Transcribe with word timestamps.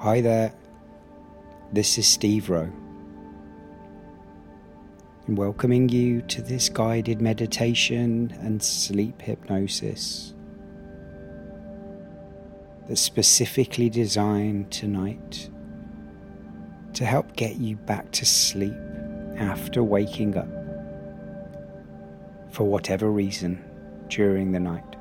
Hi 0.00 0.22
there, 0.22 0.54
this 1.74 1.98
is 1.98 2.08
Steve 2.08 2.48
Roe, 2.48 2.72
and 5.26 5.36
welcoming 5.36 5.90
you 5.90 6.22
to 6.22 6.40
this 6.40 6.70
guided 6.70 7.20
meditation 7.20 8.34
and 8.40 8.62
sleep 8.62 9.20
hypnosis 9.20 10.32
that's 12.88 13.02
specifically 13.02 13.90
designed 13.90 14.70
tonight 14.70 15.50
to 16.94 17.04
help 17.04 17.36
get 17.36 17.56
you 17.56 17.76
back 17.76 18.10
to 18.12 18.24
sleep 18.24 18.72
after 19.36 19.84
waking 19.84 20.34
up 20.34 20.48
for 22.50 22.64
whatever 22.64 23.10
reason 23.10 23.62
during 24.08 24.52
the 24.52 24.60
night. 24.60 24.96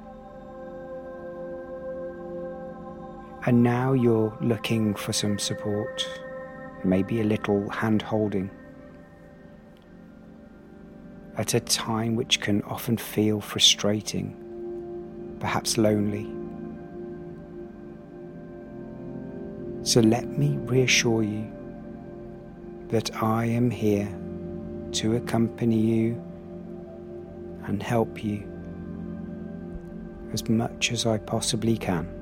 And 3.50 3.64
now 3.64 3.94
you're 3.94 4.38
looking 4.42 4.94
for 4.94 5.12
some 5.12 5.40
support, 5.40 6.08
maybe 6.84 7.20
a 7.20 7.24
little 7.24 7.68
hand 7.72 8.04
holding. 8.04 8.52
At 11.36 11.56
a 11.56 11.60
time 11.60 12.16
which 12.16 12.42
can 12.42 12.62
often 12.62 12.96
feel 12.96 13.42
frustrating, 13.42 14.36
perhaps 15.40 15.80
lonely. 15.80 16.28
So 19.82 20.02
let 20.02 20.28
me 20.28 20.58
reassure 20.60 21.24
you 21.24 21.52
that 22.90 23.24
I 23.24 23.46
am 23.46 23.72
here 23.72 24.16
to 24.92 25.16
accompany 25.16 25.80
you 25.80 26.24
and 27.64 27.82
help 27.82 28.24
you 28.24 28.48
as 30.34 30.48
much 30.48 30.92
as 30.92 31.08
I 31.08 31.18
possibly 31.18 31.76
can 31.76 32.19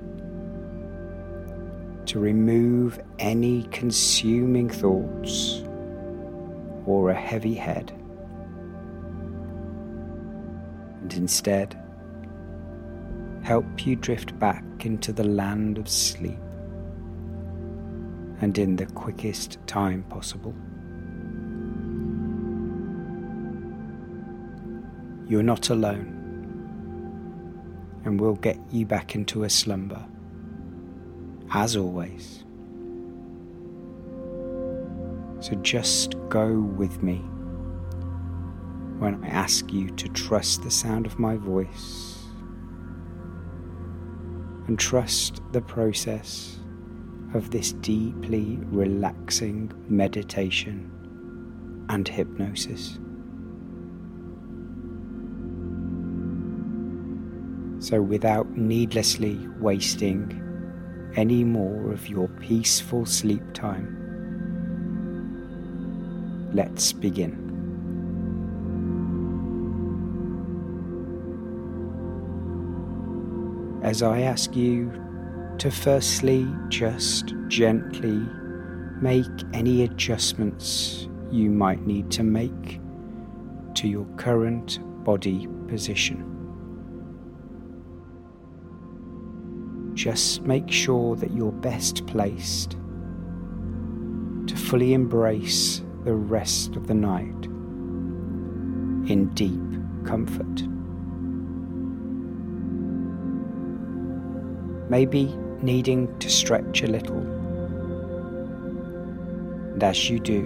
to 2.08 2.20
remove 2.20 3.00
any 3.20 3.64
consuming 3.64 4.70
thoughts 4.70 5.62
or 6.86 7.10
a 7.10 7.14
heavy 7.14 7.54
head, 7.54 7.92
and 11.02 11.14
instead 11.14 11.78
help 13.44 13.86
you 13.86 13.96
drift 13.96 14.38
back 14.40 14.64
into 14.86 15.12
the 15.12 15.24
land 15.24 15.78
of 15.78 15.90
sleep 15.90 16.40
and 18.40 18.58
in 18.58 18.76
the 18.78 18.86
quickest 18.88 19.58
time 19.68 20.04
possible. 20.04 20.54
You're 25.28 25.44
not 25.44 25.70
alone, 25.70 26.14
and 28.06 28.20
we'll 28.20 28.36
get 28.36 28.58
you 28.72 28.86
back 28.86 29.14
into 29.14 29.44
a 29.44 29.50
slumber 29.50 30.06
as 31.52 31.76
always. 31.76 32.44
So 35.40 35.56
just 35.62 36.16
go 36.30 36.60
with 36.60 37.04
me 37.04 37.18
when 39.00 39.24
I 39.24 39.28
ask 39.28 39.72
you 39.72 39.90
to 39.92 40.10
trust 40.10 40.64
the 40.64 40.72
sound 40.72 41.06
of 41.06 41.20
my 41.20 41.38
voice 41.38 42.26
and 44.68 44.78
trust 44.78 45.42
the 45.52 45.62
process 45.62 46.60
of 47.34 47.52
this 47.52 47.74
deeply 47.74 48.58
relaxing 48.64 49.72
meditation 49.88 50.92
and 51.90 52.08
hypnosis. 52.08 53.00
So, 57.80 58.02
without 58.02 58.50
needlessly 58.58 59.48
wasting 59.60 60.47
any 61.16 61.44
more 61.44 61.92
of 61.92 62.08
your 62.08 62.28
peaceful 62.40 63.06
sleep 63.06 63.42
time. 63.54 63.94
Let's 66.54 66.94
begin. 66.94 67.44
As 73.84 74.02
I 74.04 74.22
ask 74.22 74.56
you 74.56 74.92
to 75.60 75.72
firstly 75.72 76.48
just 76.70 77.34
gently 77.48 78.22
make 79.02 79.26
any 79.54 79.84
adjustments 79.84 81.08
you 81.32 81.50
might 81.50 81.86
need 81.86 82.12
to 82.12 82.24
make 82.24 82.80
to 83.76 83.88
your 83.88 84.06
current 84.18 84.80
body 85.04 85.48
position. 85.68 86.37
Just 89.98 90.44
make 90.44 90.70
sure 90.72 91.16
that 91.16 91.32
you're 91.32 91.52
best 91.52 92.06
placed 92.06 92.78
to 94.46 94.56
fully 94.56 94.94
embrace 94.94 95.82
the 96.04 96.14
rest 96.14 96.76
of 96.76 96.86
the 96.86 96.94
night 96.94 97.46
in 99.10 99.32
deep 99.34 99.60
comfort. 100.06 100.46
Maybe 104.88 105.36
needing 105.64 106.16
to 106.20 106.30
stretch 106.30 106.84
a 106.84 106.88
little. 106.88 107.18
And 109.74 109.84
as 109.84 110.08
you 110.12 110.20
do, 110.20 110.46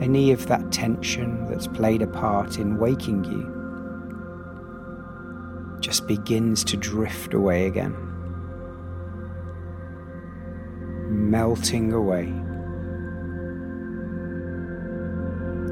any 0.00 0.32
of 0.32 0.46
that 0.46 0.72
tension 0.72 1.46
that's 1.50 1.66
played 1.66 2.00
a 2.00 2.06
part 2.06 2.56
in 2.58 2.78
waking 2.78 3.24
you 3.24 3.57
just 5.80 6.06
begins 6.06 6.64
to 6.64 6.76
drift 6.76 7.34
away 7.34 7.66
again, 7.66 7.94
melting 11.08 11.92
away. 11.92 12.26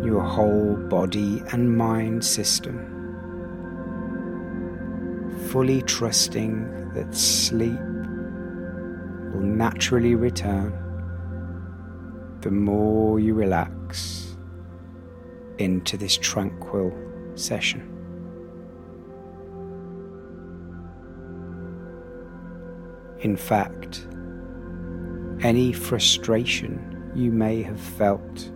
Your 0.05 0.23
whole 0.23 0.77
body 0.77 1.43
and 1.53 1.77
mind 1.77 2.25
system, 2.25 2.77
fully 5.49 5.83
trusting 5.83 6.93
that 6.95 7.15
sleep 7.15 7.81
will 9.33 9.43
naturally 9.43 10.15
return 10.15 10.73
the 12.43 12.51
more 12.51 13.19
you 13.19 13.35
relax 13.35 14.37
into 15.59 15.97
this 15.97 16.17
tranquil 16.17 16.93
session. 17.35 17.96
In 23.27 23.37
fact, 23.37 24.07
any 25.41 25.73
frustration 25.73 27.11
you 27.13 27.33
may 27.33 27.61
have 27.61 27.81
felt 27.81 28.53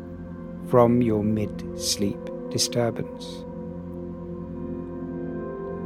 from 0.69 1.03
your 1.03 1.25
mid 1.25 1.53
sleep 1.77 2.21
disturbance 2.51 3.25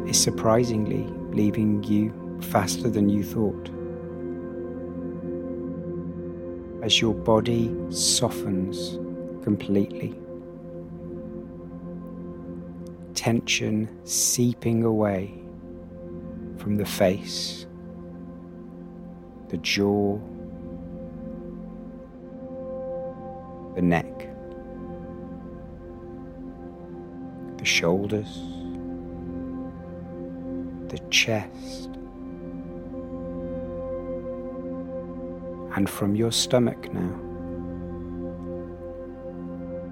is 0.07 0.23
surprisingly 0.23 1.05
leaving 1.35 1.83
you 1.85 2.13
faster 2.43 2.91
than 2.91 3.09
you 3.09 3.25
thought. 3.25 3.71
As 6.85 7.01
your 7.01 7.15
body 7.15 7.75
softens 7.89 8.99
completely, 9.43 10.15
tension 13.15 13.89
seeping 14.05 14.85
away 14.85 15.43
from 16.59 16.77
the 16.77 16.85
face 16.85 17.64
the 19.49 19.57
jaw, 19.59 20.19
the 23.75 23.83
neck, 23.83 24.29
the 27.59 27.65
shoulders, 27.65 28.41
the 30.89 30.99
chest, 31.11 31.91
and 35.77 35.91
from 35.91 36.15
your 36.15 36.31
stomach 36.31 36.93
now. 36.93 37.21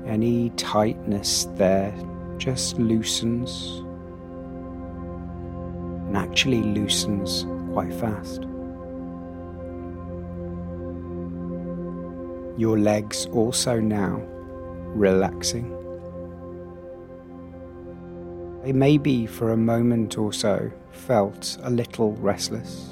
Any 0.07 0.51
tightness 0.51 1.47
there 1.57 1.93
just 2.39 2.79
loosens 2.79 3.83
and 6.09 6.17
actually 6.17 6.63
loosens 6.63 7.47
quite 7.73 7.93
fast. 7.95 8.47
Your 12.57 12.79
legs 12.79 13.27
also 13.33 13.81
now 13.81 14.23
relaxing. 14.95 15.79
They 18.63 18.73
maybe 18.73 19.27
for 19.27 19.53
a 19.53 19.57
moment 19.57 20.19
or 20.19 20.33
so 20.33 20.71
felt 20.93 21.59
a 21.63 21.71
little 21.71 22.13
restless. 22.13 22.91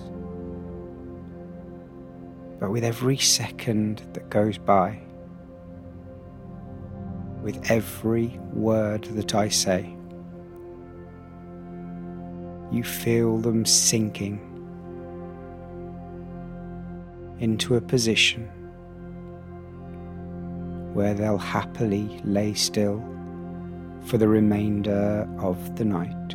But 2.58 2.70
with 2.70 2.84
every 2.84 3.16
second 3.16 4.02
that 4.14 4.28
goes 4.30 4.58
by, 4.58 5.00
with 7.42 7.70
every 7.70 8.38
word 8.52 9.04
that 9.04 9.34
I 9.34 9.48
say, 9.48 9.96
you 12.70 12.84
feel 12.84 13.38
them 13.38 13.64
sinking 13.64 14.46
into 17.38 17.76
a 17.76 17.80
position 17.80 18.50
where 21.00 21.14
they'll 21.14 21.38
happily 21.38 22.20
lay 22.24 22.52
still 22.52 23.02
for 24.04 24.18
the 24.18 24.28
remainder 24.28 25.26
of 25.38 25.76
the 25.76 25.84
night. 25.86 26.34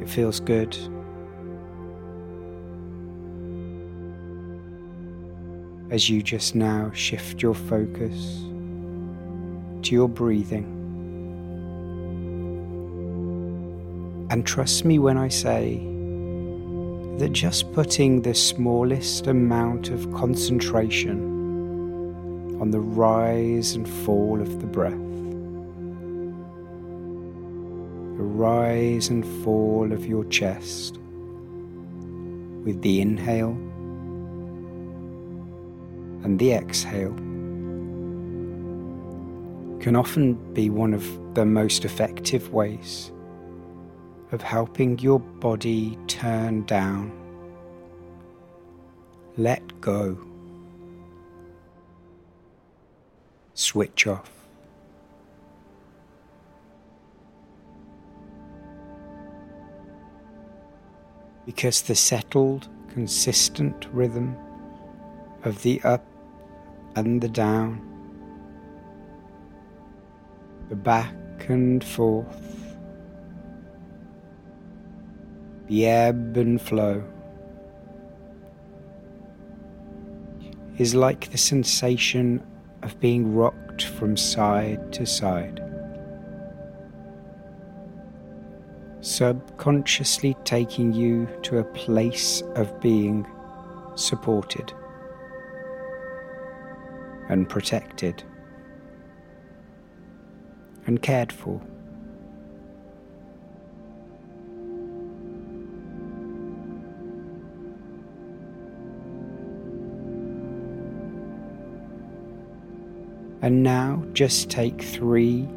It 0.00 0.08
feels 0.08 0.38
good. 0.38 0.76
As 5.90 6.08
you 6.08 6.22
just 6.22 6.54
now 6.54 6.92
shift 6.92 7.42
your 7.42 7.56
focus 7.56 8.44
to 9.82 9.90
your 9.90 10.08
breathing. 10.08 10.76
And 14.30 14.46
trust 14.46 14.84
me 14.84 15.00
when 15.00 15.18
I 15.18 15.26
say 15.26 15.78
that 17.18 17.32
just 17.32 17.72
putting 17.72 18.22
the 18.22 18.34
smallest 18.34 19.26
amount 19.26 19.90
of 19.90 20.12
concentration 20.12 21.18
on 22.60 22.70
the 22.70 22.80
rise 22.80 23.74
and 23.74 23.88
fall 23.88 24.40
of 24.40 24.60
the 24.60 24.66
breath, 24.66 24.92
the 28.16 28.22
rise 28.22 29.08
and 29.08 29.26
fall 29.44 29.92
of 29.92 30.06
your 30.06 30.24
chest 30.26 30.98
with 32.64 32.82
the 32.82 33.00
inhale 33.00 33.56
and 36.22 36.38
the 36.38 36.52
exhale 36.52 37.14
can 39.80 39.96
often 39.96 40.34
be 40.52 40.68
one 40.68 40.92
of 40.92 41.34
the 41.34 41.46
most 41.46 41.84
effective 41.86 42.52
ways 42.52 43.10
of 44.32 44.42
helping 44.42 44.98
your 44.98 45.18
body 45.18 45.98
turn 46.06 46.64
down. 46.64 47.12
Let 49.36 49.80
go. 49.80 50.18
Switch 53.54 54.06
off. 54.06 54.30
Because 61.46 61.82
the 61.82 61.94
settled, 61.94 62.68
consistent 62.90 63.86
rhythm 63.92 64.36
of 65.44 65.62
the 65.62 65.80
up 65.82 66.04
and 66.96 67.20
the 67.20 67.28
down, 67.28 67.80
the 70.68 70.76
back 70.76 71.14
and 71.48 71.82
forth, 71.82 72.59
the 75.70 75.86
ebb 75.86 76.36
and 76.36 76.60
flow 76.60 77.00
is 80.78 80.96
like 80.96 81.30
the 81.30 81.38
sensation 81.38 82.44
of 82.82 82.98
being 82.98 83.32
rocked 83.32 83.84
from 83.84 84.16
side 84.16 84.92
to 84.92 85.06
side. 85.06 85.62
Subconsciously 89.00 90.36
taking 90.42 90.92
you 90.92 91.28
to 91.42 91.58
a 91.58 91.64
place 91.64 92.42
of 92.56 92.80
being 92.80 93.24
supported 93.94 94.72
and 97.28 97.48
protected 97.48 98.24
and 100.88 101.00
cared 101.00 101.30
for. 101.30 101.62
And 113.42 113.62
now 113.62 114.04
just 114.12 114.50
take 114.50 114.82
three 114.82 115.48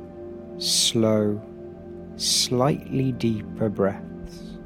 slow, 0.57 1.41
slightly 2.15 3.11
deeper 3.11 3.67
breaths, 3.67 4.57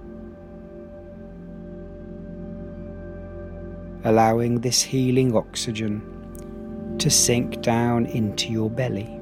allowing 4.04 4.62
this 4.62 4.84
healing 4.84 5.36
oxygen 5.36 6.96
to 7.00 7.10
sink 7.10 7.62
down 7.62 8.06
into 8.06 8.52
your 8.52 8.70
belly, 8.70 9.20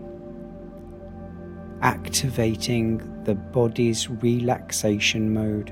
activating 1.82 3.24
the 3.24 3.36
body's 3.36 4.10
relaxation 4.10 5.34
mode 5.34 5.72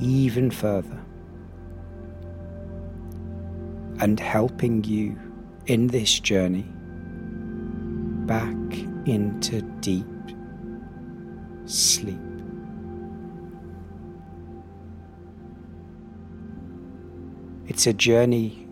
even 0.00 0.50
further. 0.50 0.98
And 3.98 4.18
helping 4.18 4.82
you 4.84 5.18
in 5.66 5.88
this 5.88 6.20
journey 6.20 6.66
back 8.30 8.78
into 9.06 9.60
deep 9.80 10.06
sleep. 11.64 12.16
It's 17.66 17.88
a 17.88 17.92
journey 17.92 18.68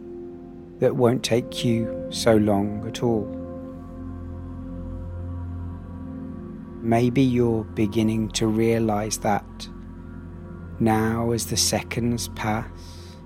that 0.79 0.95
won't 0.95 1.25
take 1.25 1.65
you 1.65 2.07
so 2.11 2.37
long 2.37 2.87
at 2.87 3.03
all. 3.03 3.27
Maybe 6.81 7.23
you're 7.23 7.65
beginning 7.65 8.29
to 8.39 8.47
realize 8.47 9.19
that 9.19 9.69
now 10.79 11.33
as 11.33 11.47
the 11.47 11.57
seconds 11.57 12.29
pass 12.37 13.17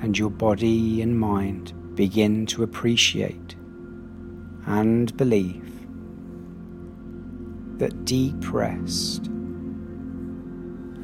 and 0.00 0.16
your 0.16 0.30
body 0.30 1.02
and 1.02 1.20
mind 1.20 1.74
begin 1.94 2.46
to 2.46 2.62
appreciate 2.62 3.57
and 4.68 5.16
believe 5.16 5.64
that 7.78 8.04
deep 8.04 8.52
rest 8.52 9.26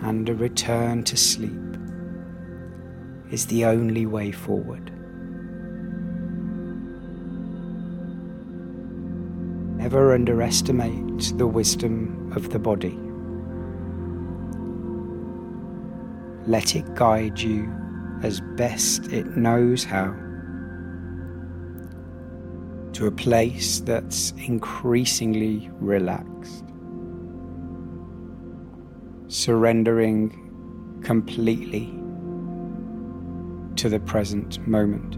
and 0.02 0.28
a 0.28 0.34
return 0.34 1.02
to 1.02 1.16
sleep 1.16 1.50
is 3.30 3.46
the 3.46 3.64
only 3.64 4.04
way 4.04 4.30
forward. 4.30 4.90
Never 9.78 10.12
underestimate 10.12 11.32
the 11.38 11.46
wisdom 11.46 12.30
of 12.36 12.50
the 12.50 12.58
body. 12.58 12.98
Let 16.46 16.76
it 16.76 16.94
guide 16.94 17.40
you 17.40 17.72
as 18.22 18.42
best 18.56 19.10
it 19.10 19.38
knows 19.38 19.84
how 19.84 20.14
to 22.94 23.06
a 23.08 23.10
place 23.10 23.80
that's 23.80 24.30
increasingly 24.46 25.68
relaxed, 25.80 26.64
surrendering 29.26 30.30
completely 31.02 31.86
to 33.76 33.88
the 33.88 33.98
present 33.98 34.64
moment. 34.68 35.16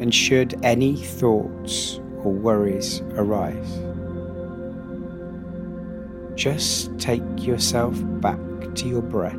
And 0.00 0.14
should 0.14 0.58
any 0.64 0.96
thoughts 0.96 2.00
or 2.22 2.32
worries 2.32 3.02
arise, 3.10 3.87
just 6.38 6.96
take 7.00 7.22
yourself 7.38 7.96
back 8.20 8.38
to 8.76 8.86
your 8.86 9.02
breath. 9.02 9.34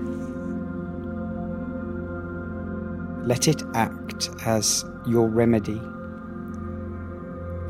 Let 3.26 3.48
it 3.48 3.64
act 3.74 4.30
as 4.46 4.84
your 5.08 5.30
remedy 5.30 5.80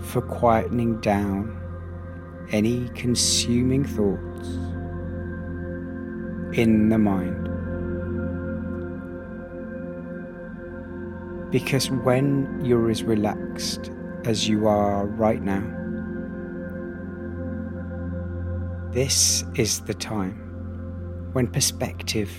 for 0.02 0.24
quietening 0.24 1.00
down 1.02 1.56
any 2.52 2.90
consuming 2.96 3.86
thoughts 3.86 4.48
in 6.58 6.90
the 6.90 6.98
mind. 6.98 7.46
Because 11.52 11.92
when 11.92 12.66
you're 12.66 12.90
as 12.90 13.04
relaxed 13.04 13.92
as 14.26 14.50
you 14.50 14.68
are 14.68 15.06
right 15.06 15.44
now, 15.44 15.79
This 18.92 19.44
is 19.54 19.82
the 19.82 19.94
time 19.94 21.30
when 21.34 21.46
perspective 21.46 22.32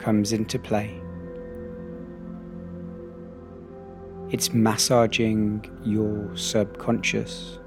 comes 0.00 0.32
into 0.32 0.58
play. 0.58 1.00
It's 4.30 4.52
massaging 4.52 5.64
your 5.84 6.36
subconscious, 6.36 7.60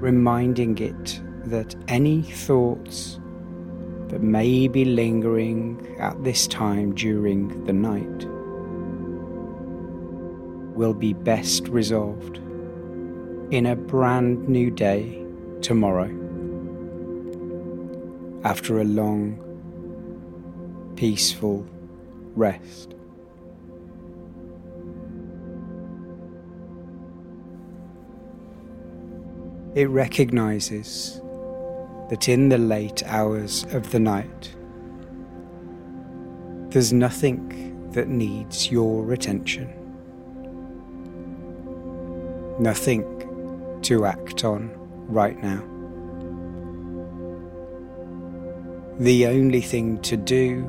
reminding 0.00 0.78
it 0.78 1.22
that 1.44 1.76
any 1.86 2.22
thoughts 2.22 3.20
that 4.08 4.22
may 4.22 4.66
be 4.66 4.84
lingering 4.84 5.98
at 6.00 6.24
this 6.24 6.48
time 6.48 6.96
during 6.96 7.64
the 7.64 7.72
night 7.72 8.26
will 10.76 10.94
be 10.94 11.12
best 11.12 11.68
resolved 11.68 12.40
in 13.52 13.66
a 13.66 13.76
brand 13.76 14.48
new 14.48 14.70
day 14.70 15.22
tomorrow 15.60 16.08
after 18.44 18.80
a 18.80 18.84
long, 18.84 19.36
peaceful 20.96 21.66
rest. 22.34 22.94
It 29.74 29.90
recognizes 29.90 31.20
that 32.08 32.30
in 32.30 32.48
the 32.48 32.56
late 32.56 33.02
hours 33.04 33.66
of 33.72 33.90
the 33.90 34.00
night, 34.00 34.54
there's 36.70 36.94
nothing 36.94 37.90
that 37.90 38.08
needs 38.08 38.70
your 38.70 39.12
attention, 39.12 39.68
nothing 42.58 43.21
to 43.82 44.06
act 44.06 44.44
on 44.44 44.70
right 45.08 45.40
now. 45.42 45.62
The 48.98 49.26
only 49.26 49.60
thing 49.60 49.98
to 50.02 50.16
do 50.16 50.64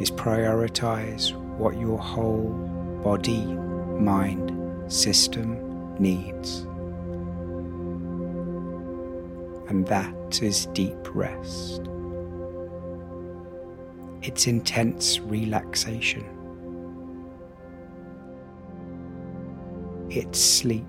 is 0.00 0.10
prioritize 0.10 1.32
what 1.58 1.78
your 1.78 1.98
whole 1.98 2.50
body, 3.04 3.44
mind, 3.44 4.52
system 4.92 5.96
needs. 5.98 6.60
And 9.68 9.86
that 9.86 10.42
is 10.42 10.66
deep 10.66 11.14
rest. 11.14 11.82
It's 14.22 14.46
intense 14.46 15.20
relaxation. 15.20 16.24
It's 20.10 20.40
sleep. 20.40 20.86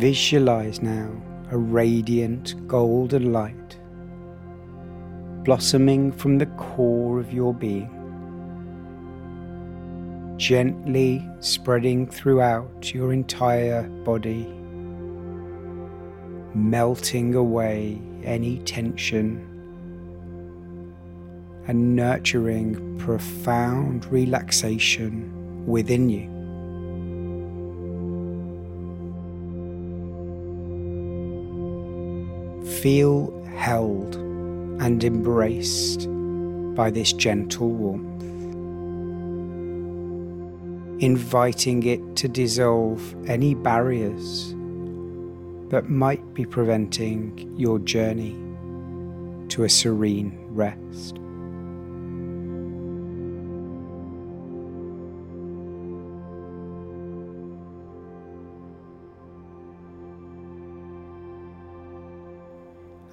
Visualize 0.00 0.80
now 0.80 1.10
a 1.50 1.58
radiant 1.58 2.66
golden 2.66 3.34
light 3.34 3.76
blossoming 5.44 6.10
from 6.10 6.38
the 6.38 6.46
core 6.56 7.20
of 7.20 7.34
your 7.34 7.52
being, 7.52 7.90
gently 10.38 11.28
spreading 11.40 12.06
throughout 12.06 12.94
your 12.94 13.12
entire 13.12 13.82
body, 13.82 14.46
melting 16.54 17.34
away 17.34 18.00
any 18.24 18.56
tension 18.60 19.46
and 21.66 21.94
nurturing 21.94 22.96
profound 22.96 24.06
relaxation 24.06 25.66
within 25.66 26.08
you. 26.08 26.29
Feel 32.80 33.30
held 33.56 34.14
and 34.80 35.04
embraced 35.04 36.08
by 36.74 36.90
this 36.90 37.12
gentle 37.12 37.68
warmth, 37.68 38.22
inviting 41.02 41.82
it 41.82 42.16
to 42.16 42.26
dissolve 42.26 43.14
any 43.28 43.54
barriers 43.54 44.54
that 45.68 45.90
might 45.90 46.32
be 46.32 46.46
preventing 46.46 47.54
your 47.58 47.78
journey 47.80 48.34
to 49.50 49.64
a 49.64 49.68
serene 49.68 50.38
rest. 50.48 51.19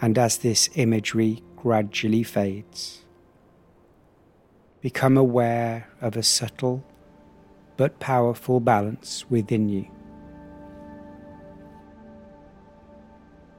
And 0.08 0.18
as 0.18 0.38
this 0.38 0.70
imagery 0.76 1.44
gradually 1.58 2.24
fades, 2.24 3.04
become 4.80 5.18
aware 5.18 5.90
of 6.00 6.16
a 6.16 6.24
subtle 6.24 6.82
but 7.76 8.00
powerful 8.00 8.62
balance 8.62 9.30
within 9.30 9.68
you. 9.68 9.86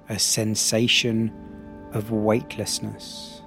A 0.08 0.18
sensation 0.18 1.30
of 1.92 2.12
weightlessness, 2.12 3.42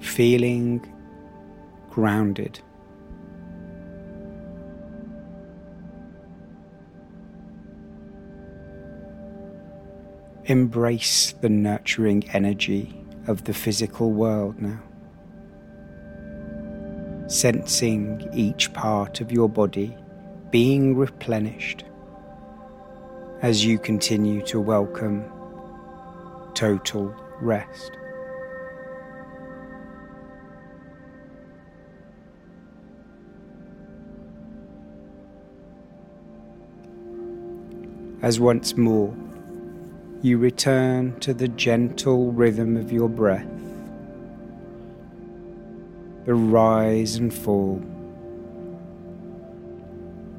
feeling 0.00 0.84
grounded. 1.88 2.60
Embrace 10.46 11.32
the 11.40 11.48
nurturing 11.48 12.28
energy 12.34 13.02
of 13.26 13.44
the 13.44 13.54
physical 13.54 14.12
world 14.12 14.60
now. 14.60 14.78
Sensing 17.28 18.28
each 18.34 18.70
part 18.74 19.22
of 19.22 19.32
your 19.32 19.48
body 19.48 19.96
being 20.50 20.96
replenished 20.96 21.84
as 23.40 23.64
you 23.64 23.78
continue 23.78 24.42
to 24.42 24.60
welcome 24.60 25.24
total 26.52 27.06
rest. 27.40 27.92
As 38.20 38.38
once 38.38 38.76
more 38.76 39.16
you 40.24 40.38
return 40.38 41.20
to 41.20 41.34
the 41.34 41.48
gentle 41.48 42.32
rhythm 42.32 42.78
of 42.78 42.90
your 42.90 43.10
breath, 43.10 43.46
the 46.24 46.32
rise 46.32 47.16
and 47.16 47.34
fall, 47.34 47.84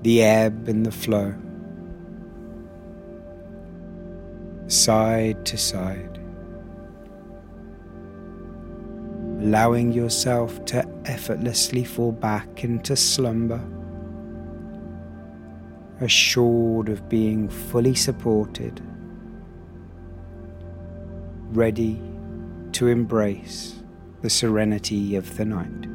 the 0.01 0.24
ebb 0.24 0.68
and 0.68 0.84
the 0.84 0.92
flow, 0.92 1.36
side 4.65 5.46
to 5.46 5.56
side, 5.56 6.18
allowing 9.39 9.92
yourself 9.92 10.65
to 10.65 10.84
effortlessly 11.06 11.84
fall 11.84 12.12
back 12.12 12.63
into 12.63 12.96
slumber 12.96 13.63
assured 16.01 16.89
of 16.89 17.08
being 17.08 17.48
fully 17.48 17.94
supported 17.94 18.82
ready 21.55 22.01
to 22.74 22.88
embrace 22.88 23.81
the 24.21 24.29
serenity 24.29 25.15
of 25.15 25.38
the 25.38 25.45
night. 25.45 25.85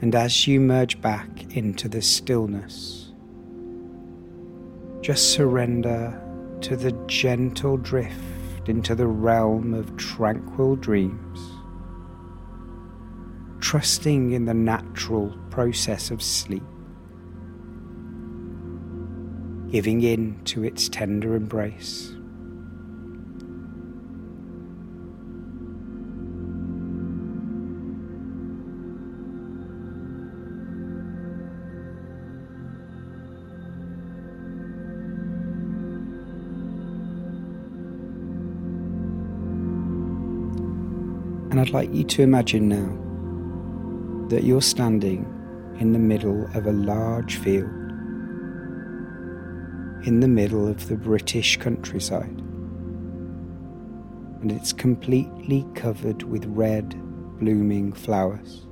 And 0.00 0.14
as 0.14 0.46
you 0.48 0.60
merge 0.60 1.00
back 1.00 1.56
into 1.56 1.88
the 1.88 2.02
stillness, 2.02 3.12
just 5.00 5.30
surrender 5.32 6.20
to 6.62 6.76
the 6.76 6.92
gentle 7.06 7.76
drift 7.76 8.68
into 8.68 8.94
the 8.94 9.06
realm 9.06 9.72
of 9.72 9.96
tranquil 9.96 10.74
dreams, 10.76 11.40
trusting 13.60 14.32
in 14.32 14.46
the 14.46 14.54
natural 14.54 15.38
process 15.50 16.10
of 16.10 16.22
sleep 16.22 16.62
giving 19.74 20.02
in 20.02 20.40
to 20.44 20.62
its 20.62 20.88
tender 20.88 21.34
embrace. 21.34 22.10
And 41.50 41.58
I'd 41.58 41.70
like 41.70 41.92
you 41.92 42.04
to 42.04 42.22
imagine 42.22 42.68
now 42.68 44.28
that 44.28 44.44
you're 44.44 44.62
standing 44.62 45.26
in 45.80 45.92
the 45.92 45.98
middle 45.98 46.44
of 46.54 46.68
a 46.68 46.72
large 46.72 47.38
field 47.38 47.83
in 50.04 50.20
the 50.20 50.28
middle 50.28 50.68
of 50.68 50.88
the 50.88 50.96
British 50.96 51.56
countryside. 51.56 52.38
And 54.42 54.52
it's 54.52 54.72
completely 54.72 55.66
covered 55.74 56.22
with 56.24 56.44
red, 56.44 56.90
blooming 57.38 57.94
flowers. 57.94 58.66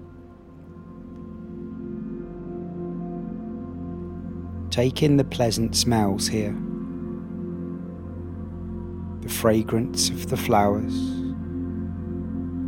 Take 4.70 5.02
in 5.02 5.16
the 5.16 5.24
pleasant 5.24 5.74
smells 5.74 6.28
here, 6.28 6.54
the 9.22 9.28
fragrance 9.30 10.10
of 10.10 10.28
the 10.28 10.36
flowers, 10.36 10.94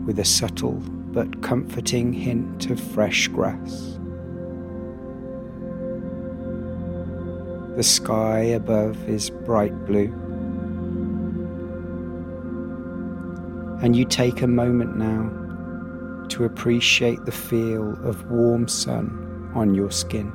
with 0.06 0.18
a 0.18 0.24
subtle 0.24 0.80
but 1.12 1.42
comforting 1.42 2.14
hint 2.14 2.70
of 2.70 2.80
fresh 2.80 3.28
grass. 3.28 3.98
The 7.76 7.82
sky 7.82 8.38
above 8.38 9.08
is 9.08 9.30
bright 9.30 9.74
blue. 9.84 10.12
And 13.82 13.96
you 13.96 14.04
take 14.04 14.42
a 14.42 14.46
moment 14.46 14.96
now 14.96 16.26
to 16.28 16.44
appreciate 16.44 17.24
the 17.24 17.32
feel 17.32 17.98
of 18.04 18.30
warm 18.30 18.68
sun 18.68 19.50
on 19.56 19.74
your 19.74 19.90
skin. 19.90 20.32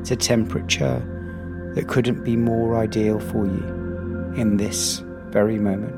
It's 0.00 0.12
a 0.12 0.16
temperature 0.16 1.02
that 1.74 1.88
couldn't 1.88 2.22
be 2.22 2.36
more 2.36 2.76
ideal 2.76 3.18
for 3.18 3.46
you 3.46 4.32
in 4.36 4.58
this 4.58 5.02
very 5.30 5.58
moment. 5.58 5.96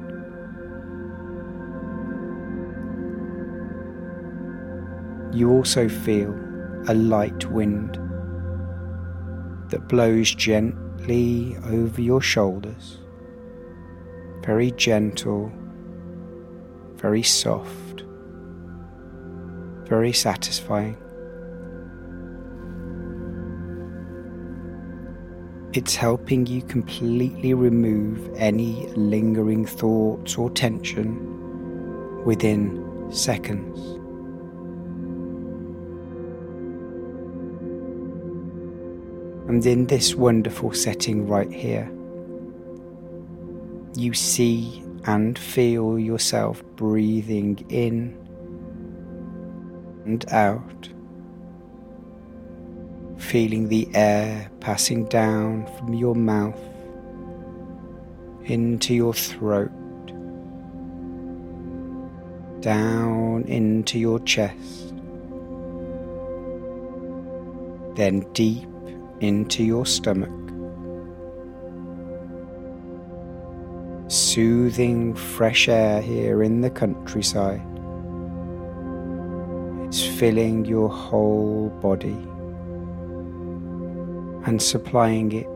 You 5.35 5.51
also 5.51 5.89
feel 5.89 6.35
a 6.89 6.95
light 6.95 7.49
wind 7.51 7.95
that 9.71 9.89
blows 9.89 10.35
gently 10.35 11.57
over 11.67 12.01
your 12.01 12.21
shoulders, 12.21 12.99
very 14.45 14.73
gentle, 14.73 15.53
very 16.97 17.23
soft, 17.23 18.03
very 19.85 20.13
satisfying. 20.13 20.97
It's 25.73 25.95
helping 25.95 26.47
you 26.47 26.63
completely 26.63 27.55
remove 27.55 28.29
any 28.37 28.89
lingering 28.89 29.65
thoughts 29.65 30.37
or 30.37 30.51
tension 30.51 32.25
within 32.25 33.09
seconds. 33.11 34.02
And 39.53 39.67
in 39.67 39.85
this 39.85 40.15
wonderful 40.15 40.73
setting 40.73 41.29
right 41.29 41.53
here, 41.53 41.87
you 43.95 44.15
see 44.15 44.83
and 45.05 45.39
feel 45.39 45.99
yourself 45.99 46.65
breathing 46.77 47.63
in 47.69 48.17
and 50.07 50.25
out, 50.33 50.89
feeling 53.19 53.69
the 53.69 53.87
air 53.93 54.51
passing 54.61 55.05
down 55.05 55.67
from 55.77 55.93
your 55.93 56.15
mouth 56.15 56.59
into 58.45 58.95
your 58.95 59.13
throat, 59.13 59.71
down 62.63 63.45
into 63.49 63.99
your 63.99 64.19
chest, 64.21 64.95
then 67.97 68.21
deep 68.33 68.72
into 69.23 69.63
your 69.63 69.87
stomach. 69.87 70.31
Soothing 74.11 75.15
fresh 75.15 75.69
air 75.69 76.03
here 76.03 76.43
in 76.43 76.61
the 76.61 76.71
countryside. 76.71 77.63
It's 79.87 80.05
filling 80.05 80.65
your 80.65 80.89
whole 80.89 81.69
body 81.81 82.19
and 84.45 84.61
supplying 84.61 85.31
it 85.33 85.47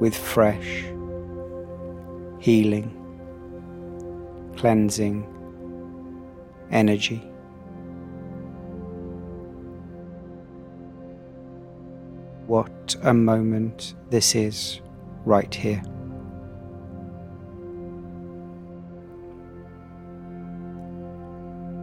with 0.00 0.16
fresh, 0.16 0.84
healing, 2.40 2.94
cleansing 4.56 5.26
energy. 6.70 7.27
What 12.48 12.96
a 13.02 13.12
moment 13.12 13.94
this 14.08 14.34
is 14.34 14.80
right 15.26 15.54
here. 15.54 15.82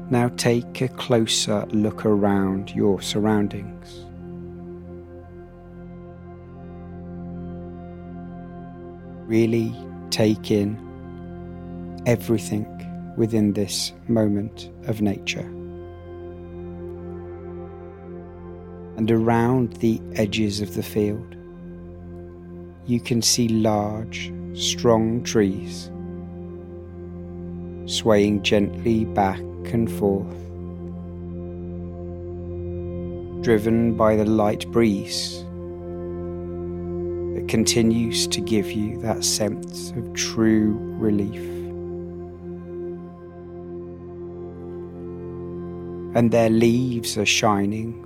Now 0.09 0.29
take 0.37 0.81
a 0.81 0.87
closer 0.87 1.67
look 1.67 2.03
around 2.03 2.71
your 2.71 2.99
surroundings. 2.99 4.07
Really 9.27 9.71
take 10.09 10.49
in 10.49 12.01
everything 12.07 12.65
within 13.17 13.53
this 13.53 13.93
moment 14.07 14.71
of 14.87 14.99
nature. 14.99 15.54
And 18.97 19.11
around 19.11 19.73
the 19.77 20.01
edges 20.15 20.61
of 20.61 20.75
the 20.75 20.83
field, 20.83 21.35
you 22.85 22.99
can 22.99 23.21
see 23.21 23.47
large, 23.47 24.31
strong 24.53 25.23
trees 25.23 25.89
swaying 27.87 28.41
gently 28.41 29.05
back 29.05 29.39
and 29.73 29.91
forth, 29.91 30.41
driven 33.43 33.95
by 33.95 34.15
the 34.15 34.25
light 34.25 34.69
breeze 34.71 35.43
that 37.35 37.45
continues 37.47 38.27
to 38.27 38.39
give 38.41 38.71
you 38.71 38.99
that 39.01 39.23
sense 39.23 39.91
of 39.91 40.13
true 40.13 40.77
relief. 40.97 41.41
And 46.15 46.31
their 46.31 46.49
leaves 46.49 47.17
are 47.17 47.25
shining 47.25 48.04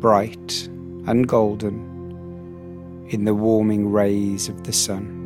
bright 0.00 0.66
and 1.06 1.28
golden 1.28 3.06
in 3.10 3.24
the 3.24 3.34
warming 3.34 3.92
rays 3.92 4.48
of 4.48 4.64
the 4.64 4.72
sun. 4.72 5.18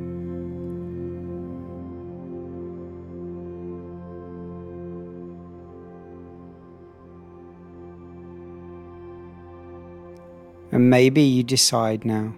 And 10.72 10.90
maybe 10.90 11.22
you 11.22 11.44
decide 11.44 12.04
now 12.04 12.34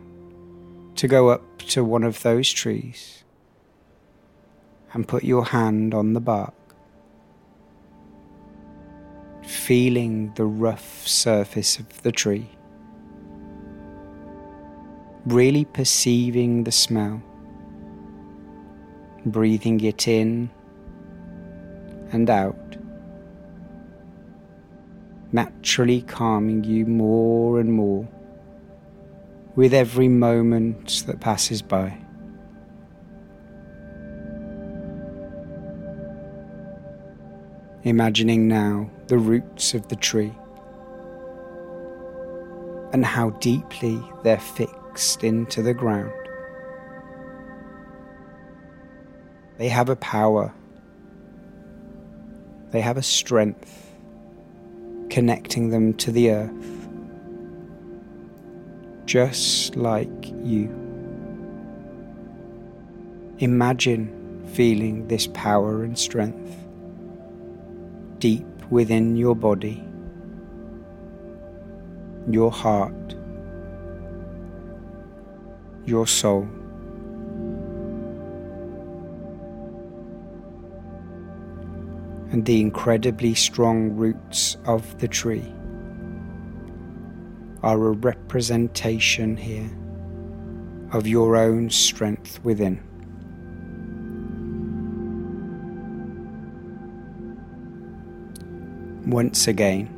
to 0.97 1.09
go 1.09 1.31
up 1.31 1.59
to 1.59 1.83
one 1.83 2.03
of 2.03 2.23
those 2.23 2.53
trees 2.53 3.25
and 4.93 5.09
put 5.09 5.25
your 5.25 5.47
hand 5.47 5.95
on 5.95 6.13
the 6.13 6.21
bark 6.21 6.53
feeling 9.47 10.33
the 10.35 10.45
rough 10.45 11.07
surface 11.07 11.79
of 11.79 12.03
the 12.03 12.11
tree, 12.13 12.49
really 15.27 15.65
perceiving 15.65 16.65
the 16.65 16.73
smell, 16.73 17.23
breathing 19.25 19.81
it 19.81 20.09
in 20.09 20.51
and 22.13 22.29
out, 22.29 22.77
naturally 25.33 26.03
calming 26.03 26.65
you 26.65 26.85
more 26.87 27.61
and 27.61 27.73
more 27.73 28.07
with 29.55 29.73
every 29.73 30.09
moment 30.09 31.05
that 31.07 31.21
passes 31.21 31.63
by. 31.63 32.06
Imagining 37.87 38.49
now 38.49 38.91
the 39.07 39.17
roots 39.17 39.73
of 39.73 39.87
the 39.87 39.95
tree 39.95 40.33
and 42.93 43.05
how 43.05 43.31
deeply 43.39 44.03
they're 44.25 44.41
fixed 44.41 45.23
into 45.23 45.63
the 45.63 45.73
ground. 45.73 46.11
They 49.59 49.69
have 49.69 49.89
a 49.89 49.95
power, 49.95 50.53
they 52.73 52.81
have 52.81 52.97
a 52.97 53.05
strength 53.05 53.93
connecting 55.09 55.71
them 55.71 55.95
to 55.95 56.11
the 56.11 56.33
earth, 56.33 56.89
just 59.05 59.77
like 59.77 60.27
you. 60.43 60.75
Imagine 63.39 64.45
feeling 64.55 65.07
this 65.07 65.29
power 65.29 65.85
and 65.85 65.97
strength 65.97 66.66
deep 68.27 68.71
within 68.71 69.15
your 69.15 69.37
body, 69.37 69.87
your 72.29 72.51
heart, 72.51 73.15
your 75.85 76.07
soul. 76.07 76.49
and 82.33 82.45
the 82.45 82.61
incredibly 82.61 83.33
strong 83.35 83.93
roots 83.97 84.57
of 84.67 84.99
the 84.99 85.07
tree 85.07 85.55
are 87.63 87.87
a 87.87 87.93
representation 87.93 89.37
here 89.37 89.71
of 90.93 91.07
your 91.07 91.37
own 91.37 91.71
strength 91.71 92.41
within. 92.45 92.83
Once 99.07 99.47
again, 99.47 99.89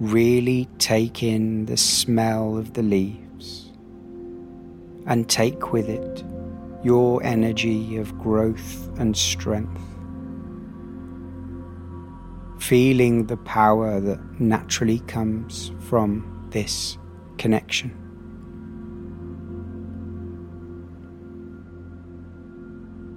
really 0.00 0.68
take 0.78 1.22
in 1.22 1.66
the 1.66 1.76
smell 1.76 2.58
of 2.58 2.74
the 2.74 2.82
leaves 2.82 3.70
and 5.06 5.28
take 5.28 5.72
with 5.72 5.88
it 5.88 6.24
your 6.82 7.22
energy 7.22 7.96
of 7.96 8.18
growth 8.18 8.88
and 8.98 9.16
strength. 9.16 9.80
Feeling 12.58 13.26
the 13.26 13.36
power 13.36 14.00
that 14.00 14.40
naturally 14.40 14.98
comes 15.06 15.70
from 15.78 16.48
this 16.50 16.98
connection. 17.38 17.92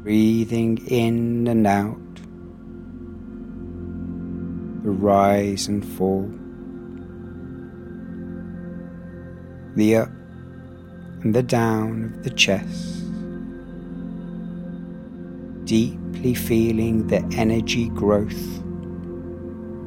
Breathing 0.03 0.77
in 0.87 1.47
and 1.47 1.65
out, 1.65 1.97
the 4.89 4.95
rise 4.95 5.67
and 5.67 5.85
fall, 5.85 6.27
the 9.75 9.97
up 9.97 10.09
and 11.21 11.35
the 11.35 11.43
down 11.43 12.05
of 12.05 12.23
the 12.23 12.31
chest 12.31 13.03
deeply 15.65 16.33
feeling 16.33 17.05
the 17.05 17.23
energy 17.37 17.89
growth 17.89 18.63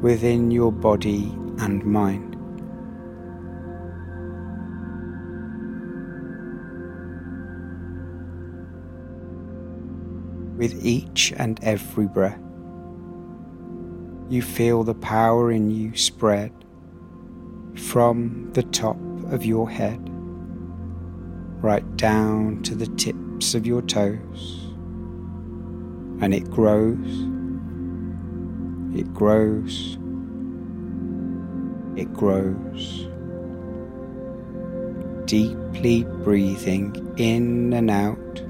within 0.00 0.52
your 0.52 0.70
body 0.70 1.24
and 1.58 1.84
mind. 1.84 2.36
With 10.56 10.86
each 10.86 11.32
and 11.36 11.58
every 11.64 12.06
breath, 12.06 12.51
you 14.33 14.40
feel 14.40 14.83
the 14.83 14.95
power 14.95 15.53
in 15.53 15.71
you 15.71 15.95
spread 15.95 16.51
from 17.75 18.51
the 18.55 18.62
top 18.62 18.97
of 19.31 19.45
your 19.45 19.68
head 19.68 20.01
right 21.61 21.97
down 21.99 22.62
to 22.62 22.75
the 22.75 22.87
tips 22.97 23.55
of 23.55 23.66
your 23.66 23.83
toes. 23.83 24.73
And 26.23 26.33
it 26.33 26.51
grows, 26.51 26.97
it 28.99 29.12
grows, 29.12 29.99
it 31.95 32.11
grows. 32.14 33.07
Deeply 35.27 36.05
breathing 36.25 37.14
in 37.18 37.75
and 37.75 37.90
out, 37.90 38.40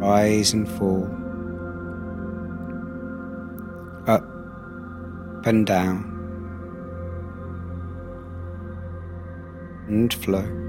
rise 0.00 0.54
and 0.54 0.66
fall, 0.66 1.19
and 5.50 5.66
down, 5.66 5.98
and 9.88 10.14
flow. 10.14 10.60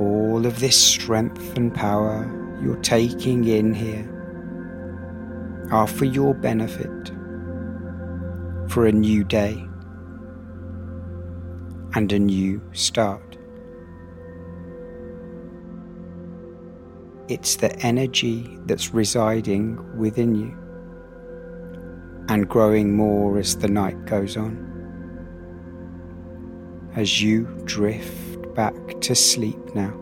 all 0.00 0.46
of 0.46 0.60
this 0.60 0.80
strength 0.80 1.56
and 1.56 1.74
power 1.74 2.24
you're 2.62 2.76
taking 2.76 3.44
in 3.44 3.74
here 3.74 4.08
are 5.72 5.88
for 5.88 6.04
your 6.04 6.32
benefit 6.32 7.10
for 8.68 8.86
a 8.86 8.92
new 8.92 9.24
day 9.24 9.68
and 11.94 12.12
a 12.12 12.18
new 12.18 12.62
start. 12.72 13.27
It's 17.28 17.56
the 17.56 17.76
energy 17.80 18.58
that's 18.64 18.94
residing 18.94 19.98
within 19.98 20.34
you 20.34 20.56
and 22.30 22.48
growing 22.48 22.96
more 22.96 23.38
as 23.38 23.54
the 23.54 23.68
night 23.68 24.06
goes 24.06 24.38
on. 24.38 24.64
As 26.96 27.20
you 27.20 27.44
drift 27.64 28.54
back 28.54 28.74
to 29.02 29.14
sleep 29.14 29.74
now. 29.74 29.92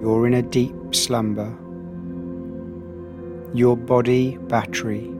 You're 0.00 0.26
in 0.26 0.32
a 0.32 0.42
deep 0.42 0.94
slumber. 0.94 1.54
Your 3.52 3.76
body 3.76 4.38
battery 4.38 5.12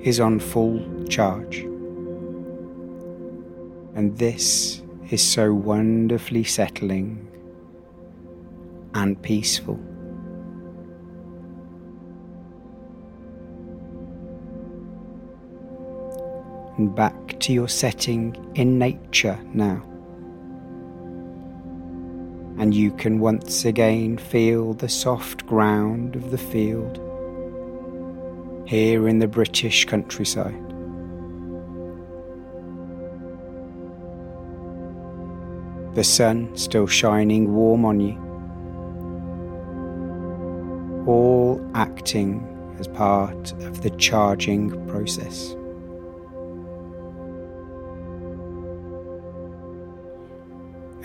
is 0.00 0.18
on 0.18 0.40
full 0.40 1.04
charge. 1.08 1.58
And 3.94 4.16
this 4.16 4.80
is 5.10 5.22
so 5.22 5.52
wonderfully 5.52 6.44
settling 6.44 7.28
and 8.98 9.22
peaceful. 9.22 9.78
and 16.76 16.94
back 16.94 17.40
to 17.40 17.52
your 17.52 17.66
setting 17.66 18.36
in 18.54 18.78
nature 18.78 19.36
now. 19.52 19.82
And 22.60 22.72
you 22.72 22.92
can 22.92 23.18
once 23.18 23.64
again 23.64 24.16
feel 24.16 24.74
the 24.74 24.88
soft 24.88 25.44
ground 25.44 26.14
of 26.14 26.30
the 26.30 26.38
field 26.38 27.00
here 28.68 29.08
in 29.08 29.18
the 29.18 29.26
British 29.26 29.84
countryside. 29.86 30.64
The 35.96 36.04
sun 36.04 36.56
still 36.56 36.86
shining 36.86 37.52
warm 37.54 37.84
on 37.84 37.98
you, 37.98 38.27
as 42.78 42.88
part 42.88 43.52
of 43.62 43.82
the 43.82 43.90
charging 43.90 44.70
process. 44.88 45.54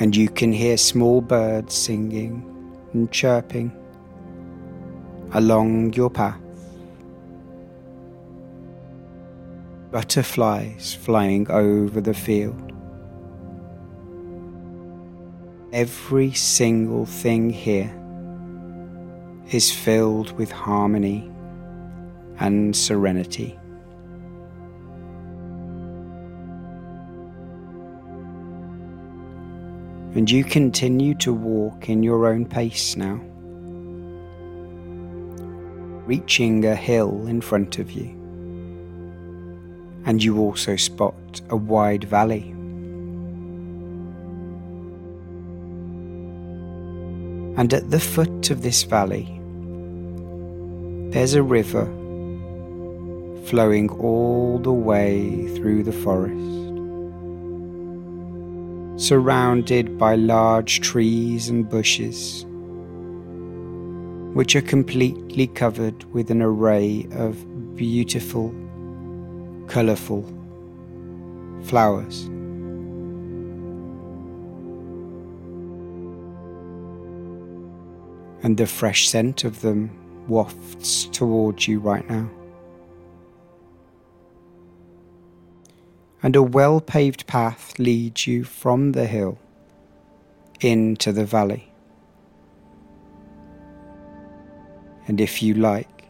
and 0.03 0.17
you 0.17 0.27
can 0.27 0.51
hear 0.51 0.75
small 0.75 1.21
birds 1.21 1.73
singing 1.73 2.43
and 2.91 3.09
chirping 3.09 3.71
along 5.33 5.93
your 5.93 6.09
path. 6.09 6.41
Butterflies 9.91 10.93
flying 10.93 11.49
over 11.49 12.01
the 12.01 12.13
field. 12.13 12.73
Every 15.71 16.33
single 16.33 17.05
thing 17.05 17.49
here 17.49 17.93
is 19.53 19.71
filled 19.71 20.31
with 20.37 20.51
harmony 20.51 21.29
and 22.39 22.75
serenity. 22.75 23.57
and 30.15 30.29
you 30.29 30.43
continue 30.43 31.15
to 31.15 31.33
walk 31.33 31.89
in 31.89 32.03
your 32.03 32.27
own 32.27 32.45
pace 32.45 32.95
now, 32.95 33.19
reaching 36.05 36.65
a 36.65 36.75
hill 36.75 37.25
in 37.25 37.41
front 37.41 37.79
of 37.79 37.91
you, 37.91 38.09
and 40.05 40.23
you 40.23 40.37
also 40.37 40.75
spot 40.75 41.41
a 41.49 41.55
wide 41.55 42.03
valley. 42.03 42.51
And 47.57 47.73
at 47.73 47.89
the 47.89 47.99
foot 47.99 48.51
of 48.51 48.61
this 48.61 48.83
valley, 48.83 49.41
there's 51.13 51.35
a 51.35 51.43
river 51.43 51.85
flowing 53.45 53.87
all 53.99 54.57
the 54.57 54.73
way 54.73 55.47
through 55.55 55.83
the 55.83 55.91
forest 55.91 56.39
surrounded 58.97 59.97
by 59.99 60.15
large 60.15 60.81
trees 60.81 61.49
and 61.49 61.69
bushes, 61.69 62.45
which 64.35 64.55
are 64.55 64.61
completely 64.61 65.45
covered 65.45 66.03
with 66.13 66.31
an 66.31 66.41
array 66.41 67.05
of 67.11 67.75
beautiful, 67.75 68.51
colourful 69.67 70.23
flowers. 71.63 72.23
And 78.41 78.57
the 78.57 78.65
fresh 78.67 79.09
scent 79.09 79.43
of 79.43 79.61
them 79.61 79.91
wafts 80.27 81.05
towards 81.05 81.67
you 81.67 81.79
right 81.79 82.09
now. 82.09 82.29
and 86.23 86.37
a 86.37 86.41
well 86.41 86.79
paved 86.79 87.27
path 87.27 87.77
leads 87.77 88.25
you 88.25 88.45
from 88.45 88.93
the 88.93 89.05
hill 89.05 89.37
into 90.61 91.11
the 91.11 91.25
valley. 91.25 91.69
And 95.05 95.19
if 95.19 95.43
you 95.43 95.53
like, 95.55 96.05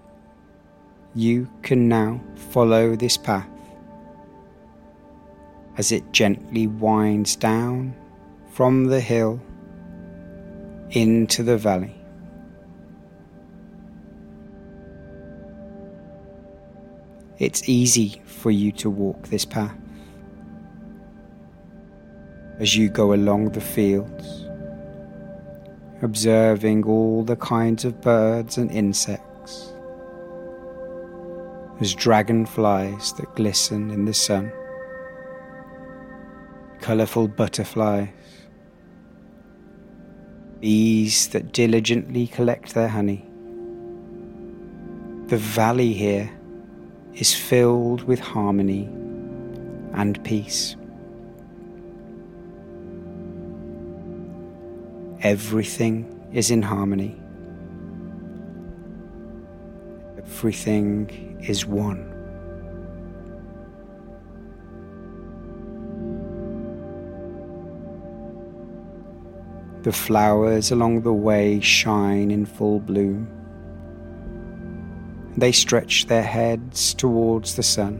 you 1.16 1.50
can 1.64 1.90
now 1.90 2.22
follow 2.36 2.96
this 2.96 3.18
path 3.18 3.50
as 5.78 5.92
it 5.92 6.12
gently 6.12 6.68
winds 6.68 7.36
down 7.36 7.96
from 8.52 8.86
the 8.86 9.02
hill 9.02 9.42
into 10.92 11.42
the 11.42 11.58
valley. 11.58 12.03
It's 17.40 17.68
easy 17.68 18.22
for 18.26 18.52
you 18.52 18.72
to 18.74 18.90
walk 18.90 19.28
this 19.28 19.44
path 19.44 19.76
as 22.60 22.76
you 22.76 22.88
go 22.88 23.14
along 23.14 23.50
the 23.50 23.62
fields, 23.62 24.46
observing 26.04 26.86
all 26.86 27.24
the 27.24 27.36
kinds 27.36 27.84
of 27.86 28.00
birds 28.02 28.58
and 28.58 28.72
insects. 28.72 29.74
There's 31.80 31.96
dragonflies 31.96 33.14
that 33.14 33.36
glisten 33.36 33.90
in 33.90 34.06
the 34.06 34.14
sun, 34.14 34.52
colourful 36.80 37.30
butterflies, 37.30 38.10
bees 40.60 41.28
that 41.30 41.52
diligently 41.52 42.28
collect 42.28 42.76
their 42.76 42.88
honey. 42.88 43.26
The 45.28 45.38
valley 45.38 45.94
here 45.94 46.30
is 47.16 47.34
filled 47.34 48.04
with 48.04 48.20
harmony 48.20 48.86
and 49.94 50.22
peace. 50.24 50.76
Everything 55.22 56.30
is 56.34 56.50
in 56.52 56.62
harmony. 56.62 57.16
Everything 60.18 61.38
is 61.48 61.66
one. 61.66 62.10
The 69.84 69.92
flowers 69.92 70.72
along 70.72 71.02
the 71.02 71.14
way 71.14 71.60
shine 71.60 72.32
in 72.32 72.46
full 72.46 72.80
bloom. 72.80 73.43
They 75.36 75.52
stretch 75.52 76.06
their 76.06 76.24
heads 76.24 76.94
towards 76.94 77.56
the 77.56 77.64
sun 77.64 78.00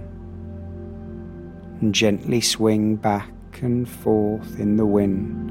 and 1.82 1.94
gently 1.94 2.42
swing 2.42 2.96
back 2.96 3.32
and 3.62 3.90
forth 3.90 4.60
in 4.60 4.78
the 4.78 4.86
wind. 4.86 5.50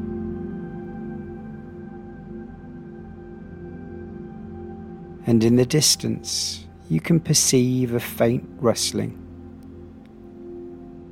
And 5.26 5.42
in 5.42 5.56
the 5.56 5.66
distance, 5.66 6.66
you 6.88 7.00
can 7.00 7.20
perceive 7.20 7.94
a 7.94 8.00
faint 8.00 8.48
rustling. 8.58 9.18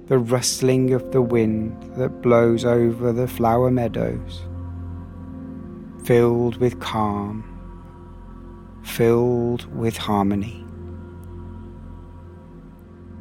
The 0.06 0.18
rustling 0.18 0.92
of 0.92 1.12
the 1.12 1.22
wind 1.22 1.76
that 1.96 2.22
blows 2.22 2.64
over 2.64 3.12
the 3.12 3.28
flower 3.28 3.70
meadows, 3.70 4.42
filled 6.04 6.56
with 6.56 6.80
calm 6.80 7.49
filled 8.83 9.64
with 9.77 9.97
harmony. 9.97 10.64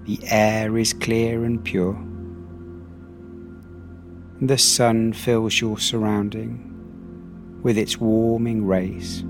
The 0.06 0.20
air 0.30 0.78
is 0.78 0.94
clear 0.94 1.44
and 1.44 1.64
pure. 1.64 1.98
The 4.42 4.58
sun 4.58 5.14
fills 5.14 5.60
your 5.60 5.78
surrounding 5.78 6.66
with 7.62 7.78
its 7.78 7.98
warming 7.98 8.66
rays. 8.66 9.22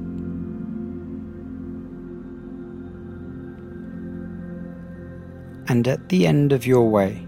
And 5.68 5.88
at 5.88 6.10
the 6.10 6.26
end 6.26 6.54
of 6.54 6.66
your 6.66 6.90
way, 6.90 7.26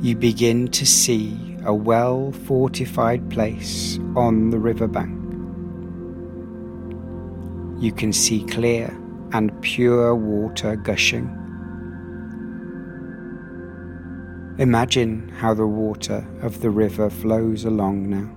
you 0.00 0.14
begin 0.14 0.68
to 0.68 0.84
see 0.86 1.56
a 1.64 1.74
well 1.74 2.32
fortified 2.32 3.30
place 3.30 3.98
on 4.14 4.50
the 4.50 4.58
riverbank 4.58 5.25
you 7.78 7.92
can 7.92 8.12
see 8.12 8.44
clear 8.44 8.86
and 9.32 9.52
pure 9.60 10.14
water 10.14 10.76
gushing. 10.76 11.26
Imagine 14.58 15.28
how 15.28 15.52
the 15.52 15.66
water 15.66 16.26
of 16.40 16.62
the 16.62 16.70
river 16.70 17.10
flows 17.10 17.66
along 17.66 18.08
now. 18.08 18.32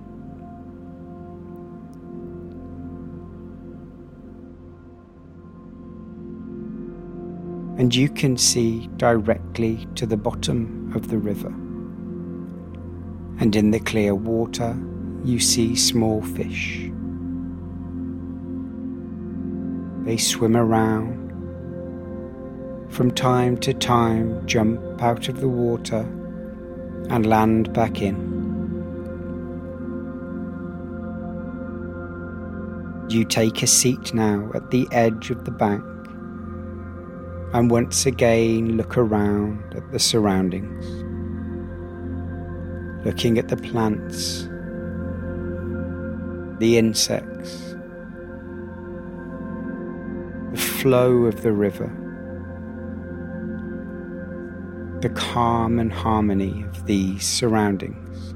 And 7.78 7.94
you 7.94 8.10
can 8.10 8.36
see 8.36 8.88
directly 8.98 9.88
to 9.94 10.04
the 10.04 10.18
bottom 10.18 10.92
of 10.94 11.08
the 11.08 11.16
river. 11.16 11.48
And 13.38 13.56
in 13.56 13.70
the 13.70 13.80
clear 13.80 14.14
water, 14.14 14.76
you 15.24 15.40
see 15.40 15.74
small 15.74 16.20
fish. 16.20 16.90
They 20.04 20.16
swim 20.16 20.56
around. 20.56 21.28
From 22.90 23.10
time 23.10 23.56
to 23.58 23.72
time, 23.72 24.46
jump 24.46 25.02
out 25.02 25.28
of 25.28 25.40
the 25.40 25.48
water 25.48 26.06
and 27.08 27.26
land 27.26 27.72
back 27.72 28.02
in. 28.02 28.30
You 33.08 33.24
take 33.24 33.62
a 33.62 33.66
seat 33.66 34.14
now 34.14 34.50
at 34.54 34.70
the 34.70 34.86
edge 34.92 35.30
of 35.30 35.44
the 35.44 35.50
bank 35.50 35.84
and 37.52 37.68
once 37.68 38.06
again 38.06 38.76
look 38.76 38.96
around 38.96 39.74
at 39.74 39.90
the 39.90 39.98
surroundings, 39.98 40.84
looking 43.04 43.38
at 43.38 43.48
the 43.48 43.56
plants, 43.56 44.42
the 46.60 46.78
insects, 46.78 47.69
flow 50.80 51.26
of 51.26 51.42
the 51.42 51.52
river, 51.52 51.92
the 55.02 55.10
calm 55.10 55.78
and 55.78 55.92
harmony 55.92 56.62
of 56.62 56.86
these 56.86 57.22
surroundings. 57.22 58.32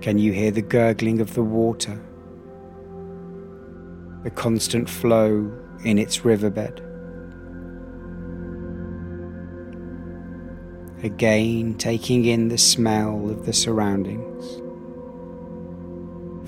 Can 0.00 0.16
you 0.16 0.32
hear 0.32 0.50
the 0.50 0.62
gurgling 0.62 1.20
of 1.20 1.34
the 1.34 1.42
water, 1.42 2.00
the 4.22 4.30
constant 4.30 4.88
flow 4.88 5.52
in 5.84 5.98
its 5.98 6.24
riverbed? 6.24 6.80
Again, 11.02 11.74
taking 11.74 12.24
in 12.24 12.48
the 12.48 12.56
smell 12.56 13.28
of 13.28 13.44
the 13.44 13.52
surroundings 13.52 14.63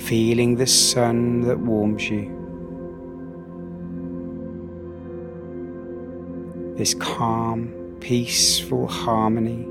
feeling 0.06 0.54
the 0.54 0.66
sun 0.68 1.40
that 1.40 1.58
warms 1.58 2.08
you. 2.08 2.30
This 6.76 6.94
calm, 6.94 7.72
peaceful 7.98 8.86
harmony 8.86 9.64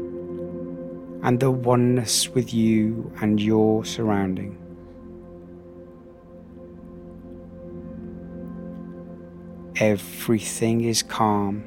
and 1.24 1.40
the 1.40 1.50
oneness 1.50 2.28
with 2.30 2.54
you 2.54 3.10
and 3.22 3.40
your 3.40 3.86
surrounding. 3.86 4.58
Everything 9.78 10.84
is 10.84 11.02
calm. 11.02 11.64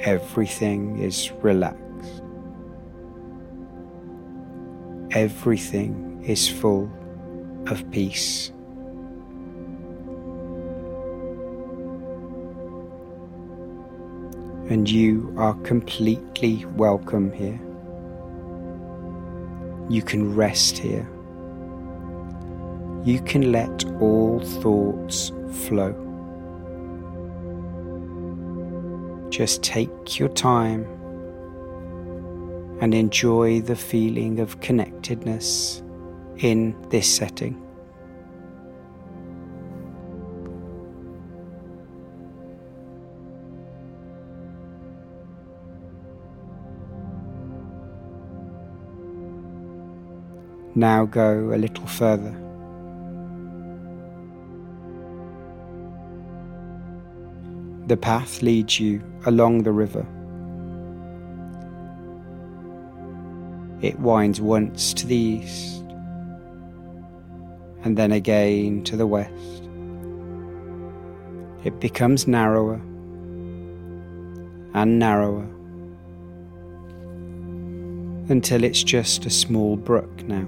Everything 0.00 0.98
is 0.98 1.32
relaxed. 1.42 1.87
Everything 5.10 6.22
is 6.26 6.48
full 6.48 6.90
of 7.66 7.90
peace. 7.90 8.52
And 14.68 14.88
you 14.88 15.32
are 15.38 15.54
completely 15.62 16.64
welcome 16.76 17.32
here. 17.32 17.58
You 19.88 20.02
can 20.02 20.34
rest 20.34 20.76
here. 20.76 21.08
You 23.04 23.22
can 23.24 23.50
let 23.50 23.84
all 24.00 24.40
thoughts 24.40 25.32
flow. 25.52 25.94
Just 29.30 29.62
take 29.62 30.18
your 30.18 30.28
time 30.28 30.97
and 32.80 32.94
enjoy 32.94 33.60
the 33.60 33.76
feeling 33.76 34.40
of 34.40 34.60
connectedness 34.60 35.82
in 36.36 36.76
this 36.90 37.12
setting. 37.12 37.60
Now 50.74 51.06
go 51.06 51.52
a 51.52 51.58
little 51.58 51.86
further. 51.86 52.32
The 57.88 57.96
path 57.96 58.42
leads 58.42 58.78
you 58.78 59.02
along 59.26 59.64
the 59.64 59.72
river 59.72 60.06
It 63.80 63.98
winds 64.00 64.40
once 64.40 64.92
to 64.94 65.06
the 65.06 65.14
east 65.14 65.84
and 67.84 67.96
then 67.96 68.12
again 68.12 68.82
to 68.84 68.96
the 68.96 69.06
west. 69.06 69.62
It 71.64 71.80
becomes 71.80 72.26
narrower 72.26 72.80
and 74.74 74.98
narrower 74.98 75.46
until 78.28 78.64
it's 78.64 78.82
just 78.82 79.26
a 79.26 79.30
small 79.30 79.76
brook 79.76 80.22
now. 80.24 80.46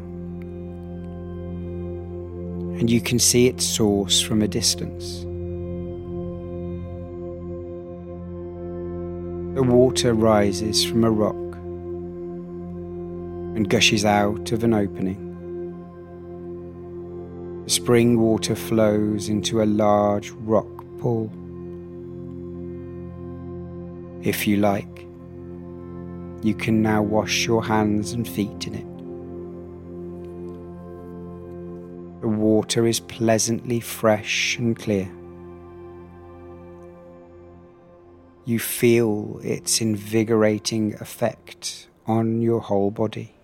And 2.78 2.90
you 2.90 3.00
can 3.00 3.18
see 3.18 3.46
its 3.46 3.64
source 3.64 4.20
from 4.20 4.42
a 4.42 4.48
distance. 4.48 5.20
The 9.54 9.62
water 9.62 10.14
rises 10.14 10.84
from 10.84 11.04
a 11.04 11.10
rock 11.10 11.49
and 13.54 13.68
gushes 13.68 14.04
out 14.04 14.52
of 14.52 14.64
an 14.64 14.74
opening. 14.74 15.26
The 17.64 17.70
spring 17.70 18.18
water 18.20 18.54
flows 18.54 19.28
into 19.28 19.62
a 19.62 19.64
large 19.64 20.30
rock 20.30 20.68
pool. 20.98 21.30
If 24.22 24.46
you 24.46 24.58
like, 24.58 25.06
you 26.42 26.54
can 26.54 26.82
now 26.82 27.02
wash 27.02 27.46
your 27.46 27.64
hands 27.64 28.12
and 28.12 28.26
feet 28.26 28.66
in 28.66 28.74
it. 28.74 28.86
The 32.22 32.28
water 32.28 32.86
is 32.86 33.00
pleasantly 33.00 33.80
fresh 33.80 34.58
and 34.58 34.76
clear. 34.76 35.10
You 38.44 38.58
feel 38.58 39.40
its 39.42 39.80
invigorating 39.80 40.94
effect 40.94 41.88
on 42.06 42.40
your 42.42 42.60
whole 42.60 42.90
body. 42.90 43.34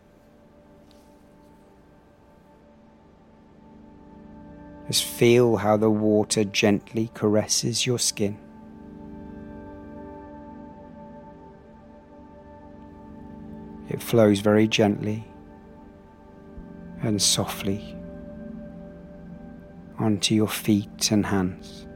Just 4.86 5.04
feel 5.04 5.56
how 5.56 5.76
the 5.76 5.90
water 5.90 6.44
gently 6.44 7.10
caresses 7.12 7.86
your 7.86 7.98
skin. 7.98 8.38
It 13.88 14.00
flows 14.02 14.40
very 14.40 14.68
gently 14.68 15.24
and 17.02 17.20
softly 17.20 17.96
onto 19.98 20.34
your 20.34 20.48
feet 20.48 21.10
and 21.10 21.26
hands. 21.26 21.86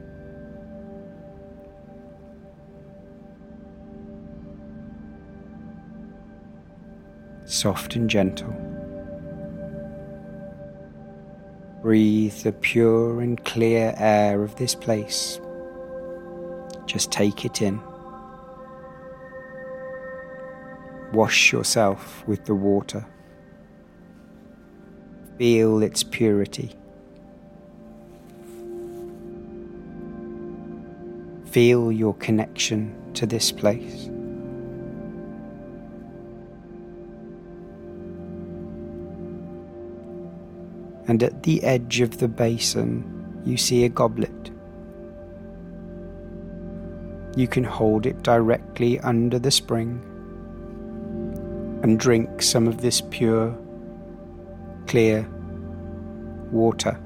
Soft 7.45 7.95
and 7.95 8.09
gentle. 8.09 8.70
Breathe 11.81 12.35
the 12.43 12.51
pure 12.51 13.21
and 13.21 13.43
clear 13.43 13.95
air 13.97 14.43
of 14.43 14.55
this 14.57 14.75
place. 14.75 15.39
Just 16.85 17.11
take 17.11 17.43
it 17.43 17.59
in. 17.61 17.81
Wash 21.11 21.51
yourself 21.51 22.23
with 22.27 22.45
the 22.45 22.53
water. 22.53 23.05
Feel 25.39 25.81
its 25.81 26.03
purity. 26.03 26.75
Feel 31.45 31.91
your 31.91 32.13
connection 32.13 32.95
to 33.15 33.25
this 33.25 33.51
place. 33.51 34.07
And 41.11 41.21
at 41.23 41.43
the 41.43 41.61
edge 41.63 41.99
of 41.99 42.19
the 42.19 42.29
basin, 42.29 43.03
you 43.45 43.57
see 43.57 43.83
a 43.83 43.89
goblet. 43.89 44.49
You 47.35 47.49
can 47.49 47.65
hold 47.65 48.05
it 48.05 48.23
directly 48.23 48.97
under 49.01 49.37
the 49.37 49.51
spring 49.51 49.99
and 51.83 51.99
drink 51.99 52.41
some 52.41 52.65
of 52.65 52.79
this 52.79 53.01
pure, 53.01 53.53
clear 54.87 55.27
water. 56.49 56.97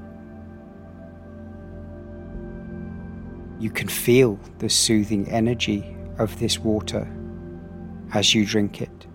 You 3.58 3.70
can 3.70 3.88
feel 3.88 4.38
the 4.58 4.68
soothing 4.68 5.28
energy 5.32 5.96
of 6.18 6.38
this 6.38 6.60
water 6.60 7.08
as 8.14 8.34
you 8.36 8.46
drink 8.46 8.80
it. 8.80 9.08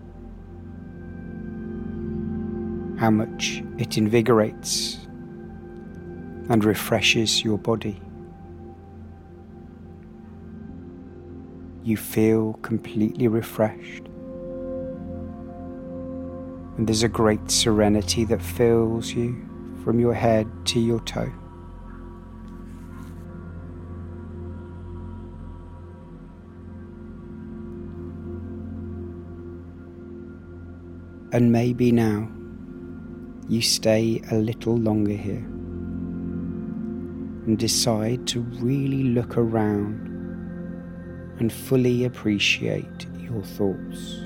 How 3.02 3.10
much 3.10 3.64
it 3.78 3.98
invigorates 3.98 4.96
and 6.48 6.64
refreshes 6.64 7.42
your 7.42 7.58
body. 7.58 8.00
You 11.82 11.96
feel 11.96 12.52
completely 12.62 13.26
refreshed 13.26 14.04
and 16.76 16.86
there's 16.86 17.02
a 17.02 17.08
great 17.08 17.50
serenity 17.50 18.24
that 18.26 18.40
fills 18.40 19.10
you 19.10 19.34
from 19.82 19.98
your 19.98 20.14
head 20.14 20.48
to 20.66 20.78
your 20.78 21.00
toe. 21.00 21.32
And 31.32 31.50
maybe 31.50 31.90
now 31.90 32.28
you 33.52 33.60
stay 33.60 34.18
a 34.30 34.34
little 34.36 34.78
longer 34.78 35.12
here 35.12 35.44
and 37.44 37.58
decide 37.58 38.26
to 38.26 38.40
really 38.62 39.02
look 39.02 39.36
around 39.36 40.08
and 41.38 41.52
fully 41.52 42.04
appreciate 42.04 43.06
your 43.18 43.42
thoughts. 43.42 44.24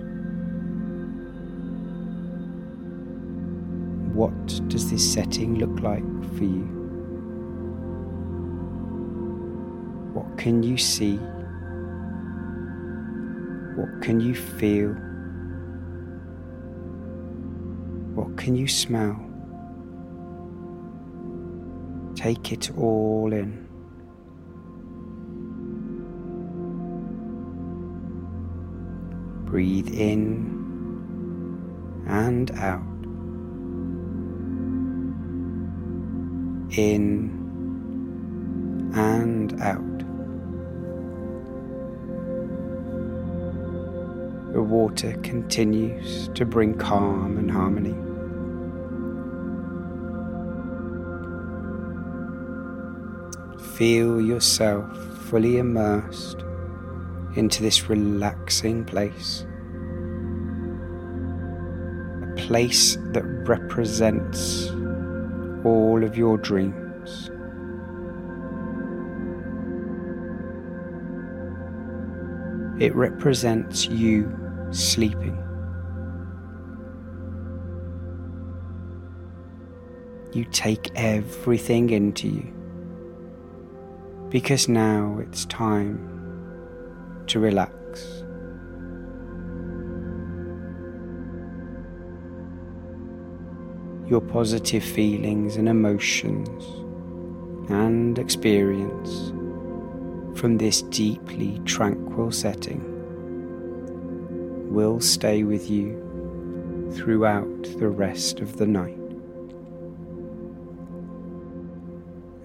What 4.15 4.69
does 4.69 4.93
this 4.93 5.13
setting 5.13 5.59
look 5.59 5.81
like 5.81 6.05
for 6.37 6.45
you? 6.45 6.69
What 10.15 10.39
can 10.39 10.63
you 10.63 10.79
see? 10.79 11.17
What 13.75 14.03
can 14.03 14.21
you 14.21 14.37
feel? 14.37 14.95
Can 18.47 18.55
you 18.55 18.69
smell? 18.69 19.19
Take 22.15 22.53
it 22.53 22.71
all 22.79 23.33
in. 23.33 23.67
Breathe 29.47 29.89
in 29.89 30.55
and 32.07 32.53
out. 32.53 32.83
in 36.79 37.31
and 38.95 39.61
out. 39.61 39.99
The 44.53 44.63
water 44.63 45.17
continues 45.25 46.29
to 46.35 46.45
bring 46.45 46.75
calm 46.75 47.39
and 47.39 47.51
harmony. 47.51 48.06
Feel 53.77 54.23
yourself 54.23 54.97
fully 55.29 55.59
immersed 55.59 56.43
into 57.35 57.63
this 57.63 57.91
relaxing 57.91 58.87
place. 58.87 59.45
A 62.23 62.35
place 62.39 62.97
that 63.13 63.23
represents 63.47 64.71
all 65.63 66.03
of 66.03 66.17
your 66.17 66.39
dreams. 66.39 67.29
It 72.81 72.95
represents 72.95 73.87
you 73.89 74.35
sleeping. 74.71 75.37
You 80.33 80.47
take 80.47 80.91
everything 80.95 81.91
into 81.91 82.29
you 82.29 82.57
because 84.31 84.69
now 84.69 85.19
it's 85.21 85.45
time 85.47 85.99
to 87.27 87.41
relax. 87.41 87.77
your 94.09 94.21
positive 94.21 94.85
feelings 94.85 95.57
and 95.57 95.69
emotions 95.69 96.65
and 97.69 98.21
experience 98.21 99.33
from 100.39 100.59
this 100.59 100.83
deeply 100.83 101.61
tranquil 101.65 102.31
setting 102.31 102.81
will 104.73 105.01
stay 105.01 105.43
with 105.43 105.69
you 105.69 106.03
throughout 106.95 107.63
the 107.79 107.89
rest 107.89 108.39
of 108.39 108.59
the 108.59 108.67
night, 108.67 108.97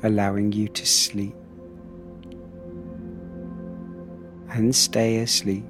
allowing 0.02 0.52
you 0.52 0.68
to 0.68 0.86
sleep 0.86 1.36
and 4.52 4.76
stay 4.76 5.20
asleep 5.20 5.64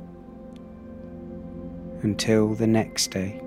until 2.02 2.56
the 2.56 2.66
next 2.66 3.12
day. 3.12 3.40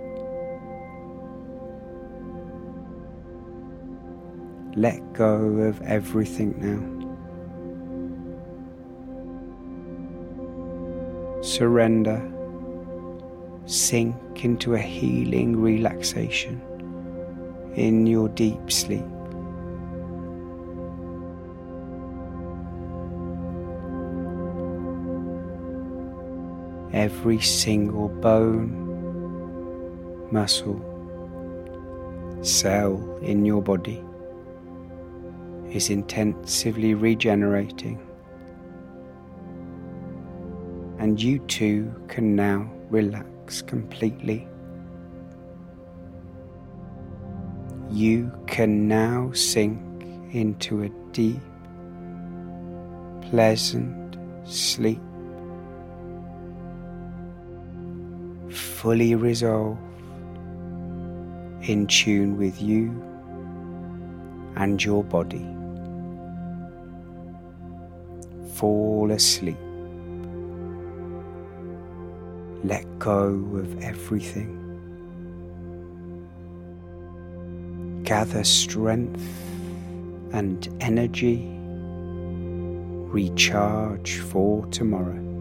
Let 4.76 5.12
go 5.12 5.34
of 5.34 5.82
everything 5.82 6.54
now. 6.58 6.94
Surrender, 11.42 12.22
sink 13.66 14.44
into 14.44 14.74
a 14.74 14.78
healing 14.78 15.60
relaxation 15.60 16.60
in 17.74 18.06
your 18.06 18.28
deep 18.28 18.70
sleep. 18.70 19.04
Every 26.94 27.40
single 27.40 28.08
bone, 28.08 28.70
muscle, 30.30 30.80
cell 32.40 33.18
in 33.20 33.44
your 33.44 33.60
body 33.60 34.00
is 35.70 35.90
intensively 35.90 36.94
regenerating, 36.94 37.98
and 41.00 41.20
you 41.20 41.40
too 41.40 41.92
can 42.06 42.36
now 42.36 42.70
relax 42.90 43.60
completely. 43.60 44.46
You 47.90 48.30
can 48.46 48.86
now 48.86 49.32
sink 49.32 49.80
into 50.32 50.84
a 50.84 50.88
deep, 51.10 51.40
pleasant 53.30 54.16
sleep. 54.44 55.00
Fully 58.84 59.14
resolved, 59.14 59.80
in 61.62 61.86
tune 61.86 62.36
with 62.36 62.60
you 62.60 62.90
and 64.56 64.84
your 64.84 65.02
body. 65.02 65.46
Fall 68.56 69.10
asleep. 69.10 69.56
Let 72.62 72.84
go 72.98 73.28
of 73.56 73.82
everything. 73.82 74.60
Gather 78.04 78.44
strength 78.44 79.26
and 80.34 80.68
energy. 80.82 81.48
Recharge 83.08 84.18
for 84.18 84.66
tomorrow. 84.66 85.33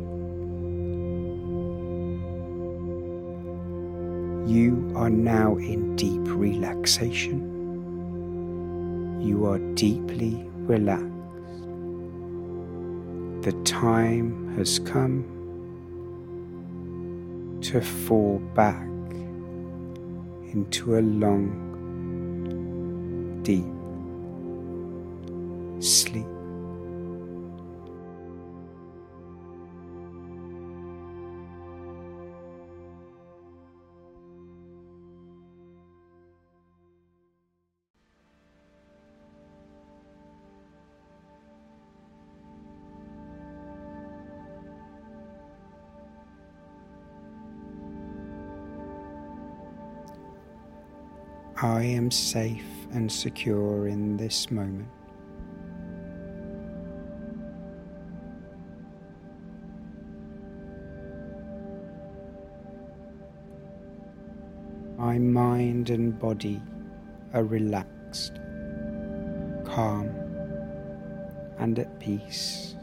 You 4.54 4.94
are 4.96 5.10
now 5.10 5.56
in 5.56 5.96
deep 5.96 6.22
relaxation. 6.26 7.40
You 9.20 9.48
are 9.48 9.58
deeply 9.74 10.46
relaxed. 10.58 11.08
The 13.42 13.54
time 13.64 14.56
has 14.56 14.78
come 14.78 15.26
to 17.64 17.82
fall 17.82 18.38
back 18.54 18.88
into 20.54 21.00
a 21.00 21.02
long, 21.02 21.50
deep 23.42 23.66
sleep. 25.84 26.33
Am 52.04 52.12
safe 52.12 52.66
and 52.92 53.10
secure 53.10 53.88
in 53.88 54.18
this 54.18 54.52
moment. 54.52 54.90
My 64.98 65.18
mind 65.18 65.92
and 65.92 66.20
body 66.20 66.62
are 67.34 67.46
relaxed, 67.46 68.34
calm, 69.64 70.10
and 71.58 71.80
at 71.80 72.02
peace. 72.02 72.76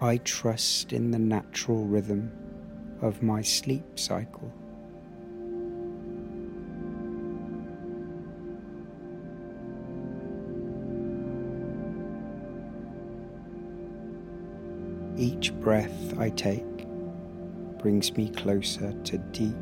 I 0.00 0.18
trust 0.18 0.92
in 0.92 1.10
the 1.10 1.18
natural 1.18 1.84
rhythm 1.84 2.30
of 3.02 3.20
my 3.20 3.42
sleep 3.42 3.98
cycle. 3.98 4.52
Each 15.16 15.52
breath 15.52 16.16
I 16.16 16.30
take 16.30 16.86
brings 17.78 18.16
me 18.16 18.28
closer 18.28 18.92
to 18.92 19.18
deep, 19.18 19.56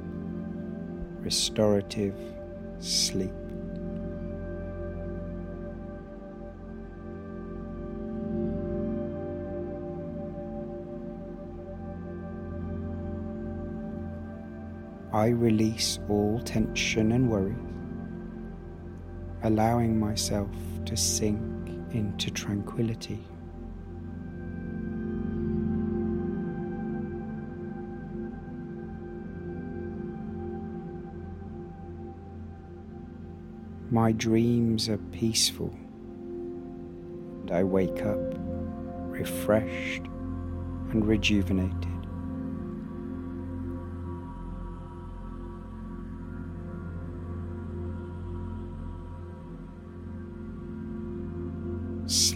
restorative 1.22 2.14
sleep. 2.78 3.45
I 15.27 15.31
release 15.31 15.99
all 16.09 16.41
tension 16.45 17.11
and 17.11 17.29
worry, 17.29 17.57
allowing 19.43 19.99
myself 19.99 20.49
to 20.85 20.97
sink 20.97 21.41
into 21.91 22.31
tranquility. 22.31 23.18
My 33.91 34.12
dreams 34.12 34.89
are 34.89 34.99
peaceful, 35.11 35.74
and 37.41 37.51
I 37.51 37.64
wake 37.64 38.01
up 38.03 38.20
refreshed 39.11 40.03
and 40.93 41.05
rejuvenated. 41.05 41.95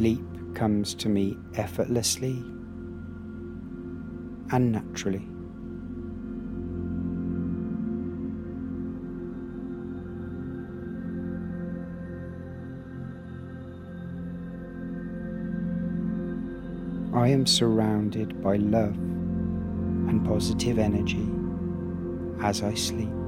Sleep 0.00 0.54
comes 0.54 0.94
to 0.94 1.10
me 1.10 1.36
effortlessly 1.56 2.42
and 4.50 4.72
naturally. 4.72 5.28
I 17.12 17.28
am 17.28 17.44
surrounded 17.44 18.42
by 18.42 18.56
love 18.56 18.96
and 18.96 20.24
positive 20.24 20.78
energy 20.78 21.28
as 22.42 22.62
I 22.62 22.72
sleep. 22.72 23.19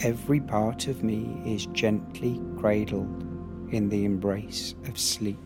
Every 0.00 0.40
part 0.40 0.86
of 0.86 1.02
me 1.02 1.42
is 1.44 1.66
gently 1.66 2.40
cradled 2.56 3.24
in 3.72 3.88
the 3.88 4.04
embrace 4.04 4.74
of 4.86 4.98
sleep. 4.98 5.38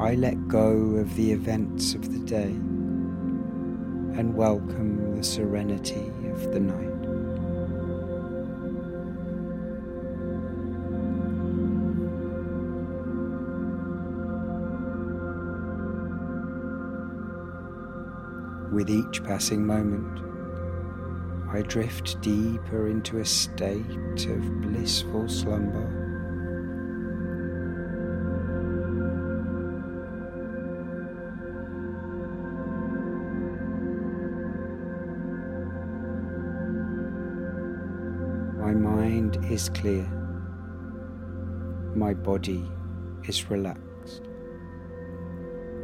I 0.00 0.14
let 0.14 0.48
go 0.48 0.96
of 0.96 1.14
the 1.16 1.32
events 1.32 1.94
of 1.94 2.12
the 2.12 2.18
day 2.26 2.52
and 4.18 4.34
welcome 4.34 5.16
the 5.16 5.24
serenity 5.24 6.12
of 6.32 6.52
the 6.52 6.60
night. 6.60 7.05
With 18.86 19.04
each 19.04 19.24
passing 19.24 19.66
moment, 19.66 20.20
I 21.50 21.62
drift 21.62 22.20
deeper 22.20 22.86
into 22.86 23.18
a 23.18 23.24
state 23.24 23.80
of 24.28 24.60
blissful 24.60 25.28
slumber. 25.28 25.88
My 38.60 38.72
mind 38.72 39.44
is 39.50 39.68
clear. 39.68 40.04
My 41.96 42.14
body 42.14 42.70
is 43.26 43.50
relaxed. 43.50 44.28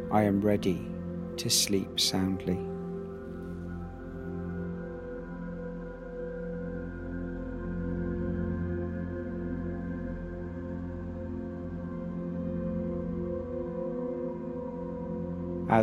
I 0.09 0.23
am 0.23 0.39
ready 0.39 0.87
to 1.35 1.49
sleep 1.49 1.99
soundly. 1.99 2.72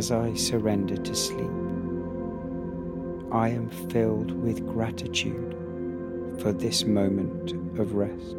As 0.01 0.09
I 0.09 0.33
surrender 0.33 0.97
to 0.97 1.13
sleep, 1.13 1.51
I 3.31 3.49
am 3.49 3.69
filled 3.91 4.31
with 4.31 4.65
gratitude 4.65 5.55
for 6.39 6.51
this 6.51 6.85
moment 6.85 7.51
of 7.79 7.93
rest. 7.93 8.37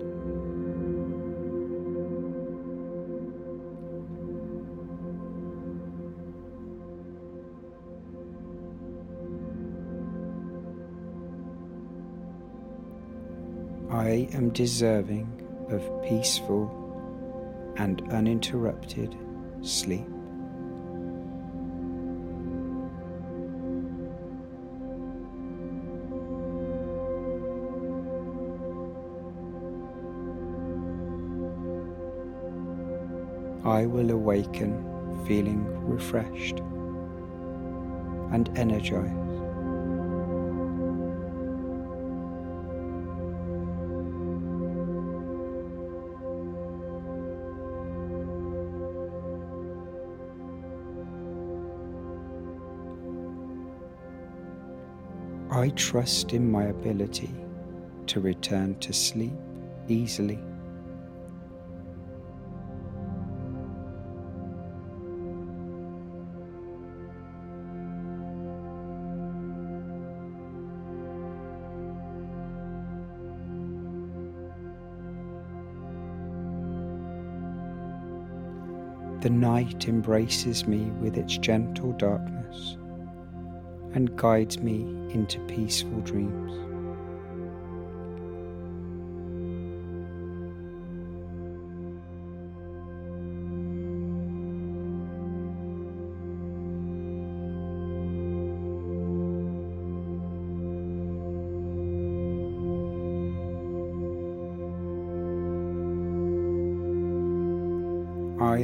I 13.88 14.28
am 14.34 14.50
deserving 14.50 15.28
of 15.70 16.02
peaceful 16.02 16.66
and 17.76 18.02
uninterrupted 18.12 19.16
sleep. 19.60 20.08
I 33.64 33.86
will 33.86 34.10
awaken 34.10 35.24
feeling 35.26 35.64
refreshed 35.88 36.58
and 38.32 38.50
energized. 38.58 39.22
I 55.52 55.68
trust 55.76 56.32
in 56.32 56.50
my 56.50 56.64
ability 56.64 57.30
to 58.08 58.20
return 58.20 58.74
to 58.80 58.92
sleep 58.92 59.34
easily. 59.86 60.40
Night 79.42 79.88
embraces 79.88 80.68
me 80.68 80.84
with 81.00 81.16
its 81.16 81.36
gentle 81.36 81.90
darkness 81.94 82.76
and 83.92 84.16
guides 84.16 84.60
me 84.60 84.82
into 85.12 85.40
peaceful 85.46 86.00
dreams. 86.02 86.71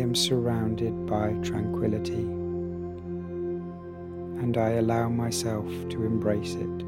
Am 0.09 0.15
surrounded 0.15 1.05
by 1.05 1.35
tranquility 1.43 2.25
and 4.41 4.57
I 4.57 4.71
allow 4.81 5.11
myself 5.11 5.67
to 5.91 6.03
embrace 6.03 6.55
it. 6.55 6.79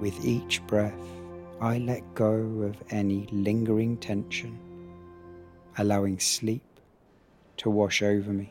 With 0.00 0.24
each 0.24 0.64
breath, 0.68 0.94
I 1.60 1.78
let 1.78 2.14
go 2.14 2.36
of 2.62 2.80
any 2.90 3.26
lingering 3.32 3.96
tension, 3.96 4.56
allowing 5.76 6.20
sleep 6.20 6.59
to 7.60 7.68
wash 7.68 8.02
over 8.02 8.32
me. 8.32 8.50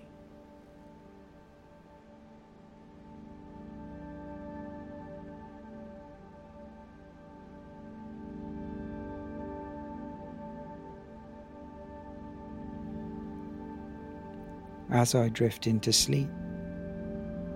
As 14.91 15.15
I 15.15 15.29
drift 15.29 15.65
into 15.65 15.91
sleep, 15.91 16.29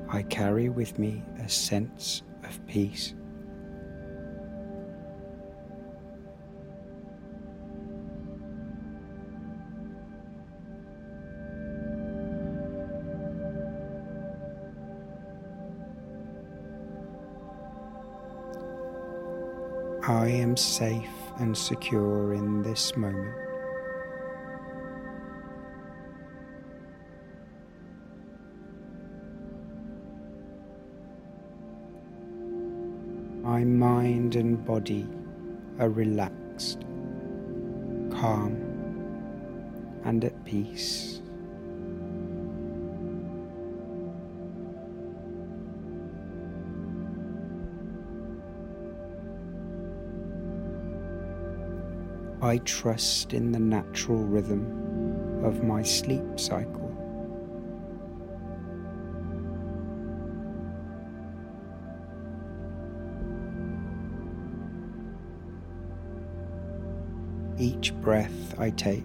I 0.09 0.23
carry 0.23 0.69
with 0.69 0.97
me 0.97 1.21
a 1.39 1.47
sense 1.47 2.23
of 2.43 2.65
peace. 2.65 3.13
I 20.23 20.29
am 20.29 20.55
safe 20.55 21.09
and 21.39 21.57
secure 21.57 22.33
in 22.33 22.63
this 22.63 22.95
moment. 22.95 23.35
My 33.43 33.65
mind 33.65 34.37
and 34.37 34.63
body 34.63 35.05
are 35.79 35.89
relaxed, 35.89 36.85
calm, 38.09 38.55
and 40.05 40.23
at 40.23 40.45
peace. 40.45 41.22
I 52.53 52.57
trust 52.59 53.33
in 53.33 53.51
the 53.51 53.57
natural 53.57 54.23
rhythm 54.23 55.43
of 55.43 55.63
my 55.63 55.81
sleep 55.81 56.21
cycle. 56.39 56.91
Each 67.57 67.91
breath 68.01 68.59
I 68.59 68.69
take 68.69 69.03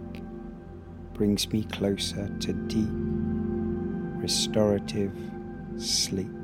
brings 1.15 1.51
me 1.51 1.65
closer 1.65 2.29
to 2.29 2.53
deep, 2.53 2.91
restorative 4.23 5.15
sleep. 5.79 6.38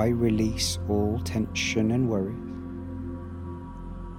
I 0.00 0.08
release 0.08 0.78
all 0.88 1.20
tension 1.24 1.90
and 1.90 2.08
worries, 2.08 2.34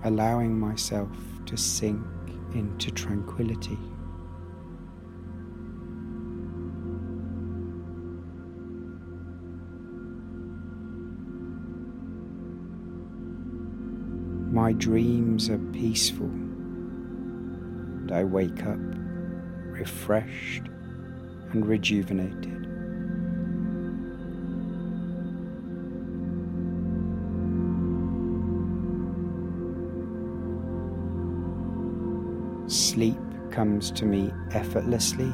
allowing 0.04 0.60
myself 0.60 1.10
to 1.48 1.58
sink 1.58 2.06
into 2.54 2.92
tranquility. 2.92 3.80
My 14.52 14.74
dreams 14.74 15.50
are 15.50 15.58
peaceful, 15.74 16.28
and 18.02 18.12
I 18.12 18.24
wake 18.24 18.64
up 18.68 18.78
refreshed 19.72 20.68
and 21.54 21.66
rejuvenated. 21.66 22.61
Sleep 32.92 33.18
comes 33.52 33.90
to 33.92 34.06
me 34.06 34.34
effortlessly 34.52 35.32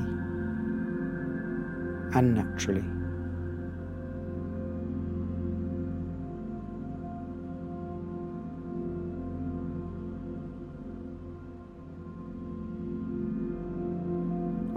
and 2.13 2.35
naturally. 2.35 2.85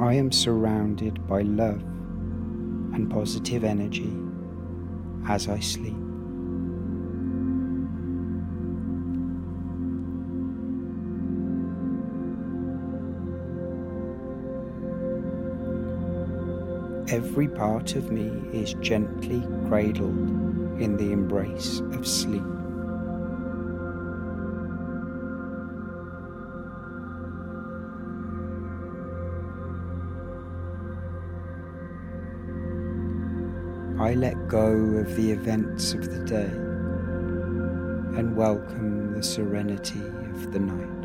I 0.03 0.15
am 0.15 0.33
surrounded 0.33 1.27
by 1.29 1.43
love 1.43 1.83
and 2.95 3.11
positive 3.11 3.63
energy 3.63 4.11
as 5.29 5.49
I 5.49 5.61
sleep. 5.61 6.10
Every 17.31 17.47
part 17.47 17.95
of 17.95 18.11
me 18.11 18.43
is 18.53 18.75
gently 18.81 19.47
cradled 19.69 20.19
in 20.81 20.97
the 20.97 21.13
embrace 21.13 21.79
of 21.93 22.05
sleep. 22.05 22.43
I 34.01 34.15
let 34.15 34.49
go 34.49 34.73
of 34.99 35.15
the 35.15 35.31
events 35.31 35.95
of 35.95 36.11
the 36.11 36.25
day 36.25 36.51
and 38.19 38.35
welcome 38.37 39.13
the 39.13 39.23
serenity 39.23 40.01
of 40.01 40.53
the 40.53 40.59
night. 40.59 41.00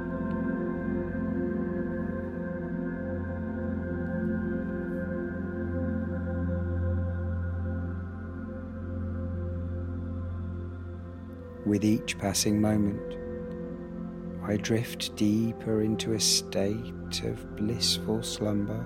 With 11.75 11.83
each 11.83 12.17
passing 12.17 12.61
moment, 12.61 13.17
I 14.47 14.55
drift 14.55 15.13
deeper 15.17 15.81
into 15.81 16.13
a 16.13 16.19
state 16.21 17.21
of 17.25 17.57
blissful 17.57 18.23
slumber. 18.23 18.81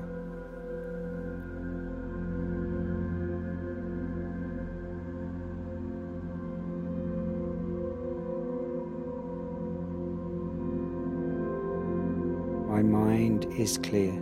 My 12.67 12.81
mind 12.81 13.45
is 13.55 13.77
clear. 13.77 14.13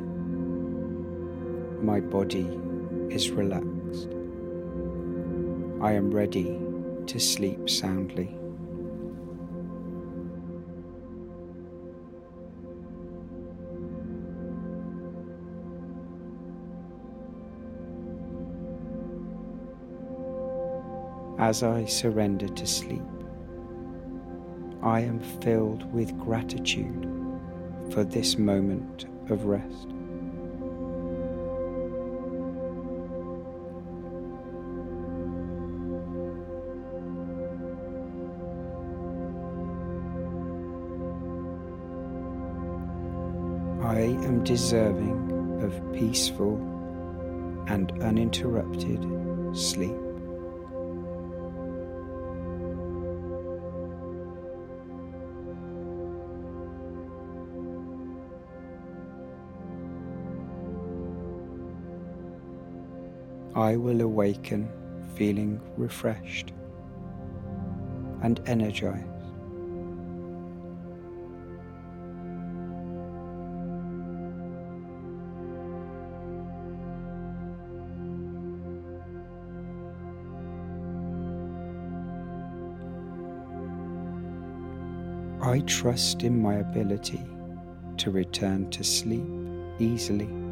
My 1.81 2.01
body 2.01 2.49
is 3.09 3.31
relaxed. 3.31 4.09
I 5.79 5.93
am 5.93 6.11
ready 6.11 6.59
to 7.05 7.17
sleep 7.17 7.69
soundly. 7.69 8.36
As 21.47 21.63
I 21.63 21.85
surrender 21.85 22.49
to 22.49 22.67
sleep, 22.67 23.01
I 24.83 24.99
am 24.99 25.21
filled 25.39 25.89
with 25.93 26.19
gratitude 26.19 27.09
for 27.91 28.03
this 28.03 28.37
moment 28.37 29.05
of 29.29 29.45
rest. 29.45 29.87
I 43.85 44.01
am 44.27 44.43
deserving 44.43 45.61
of 45.63 45.93
peaceful 45.93 46.57
and 47.67 47.89
uninterrupted 48.03 49.07
sleep. 49.55 50.06
I 63.57 63.75
will 63.75 64.01
awaken 64.01 64.69
feeling 65.15 65.59
refreshed 65.77 66.53
and 68.21 68.39
energized. 68.45 69.03
I 85.41 85.61
trust 85.61 86.21
in 86.21 86.39
my 86.39 86.57
ability 86.57 87.25
to 87.97 88.11
return 88.11 88.69
to 88.69 88.83
sleep 88.83 89.25
easily. 89.79 90.46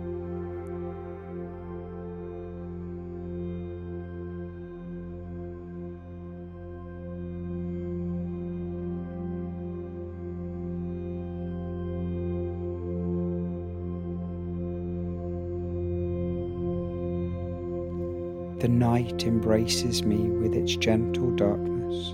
Night 18.95 19.25
embraces 19.25 20.03
me 20.03 20.15
with 20.15 20.53
its 20.53 20.77
gentle 20.77 21.29
darkness 21.31 22.11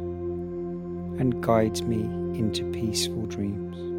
and 1.19 1.39
guides 1.43 1.83
me 1.83 2.01
into 2.35 2.63
peaceful 2.71 3.27
dreams. 3.27 3.90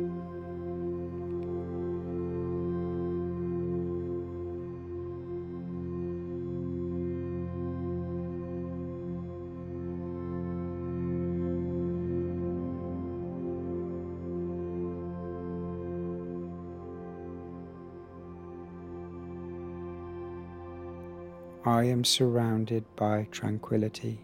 I 21.82 21.86
am 21.86 22.04
surrounded 22.04 22.84
by 22.94 23.26
tranquility 23.32 24.20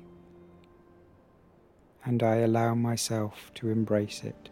and 2.05 2.23
I 2.23 2.37
allow 2.37 2.77
myself 2.77 3.51
to 3.55 3.71
embrace 3.71 4.23
it. 4.23 4.49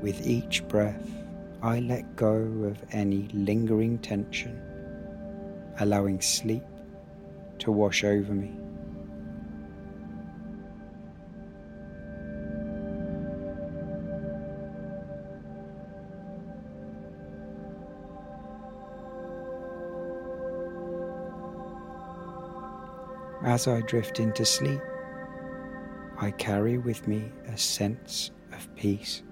With 0.00 0.26
each 0.26 0.66
breath, 0.68 1.06
I 1.60 1.80
let 1.80 2.16
go 2.16 2.36
of 2.64 2.82
any 2.92 3.28
lingering 3.34 3.98
tension, 3.98 4.58
allowing 5.80 6.20
sleep 6.20 6.62
to 7.58 7.72
wash 7.72 8.04
over 8.04 8.32
me. 8.32 8.52
As 23.44 23.68
I 23.68 23.80
drift 23.82 24.18
into 24.18 24.44
sleep, 24.44 24.80
I 26.18 26.30
carry 26.32 26.78
with 26.78 27.06
me 27.06 27.30
a 27.46 27.56
sense 27.56 28.30
of 28.52 28.74
peace. 28.74 29.22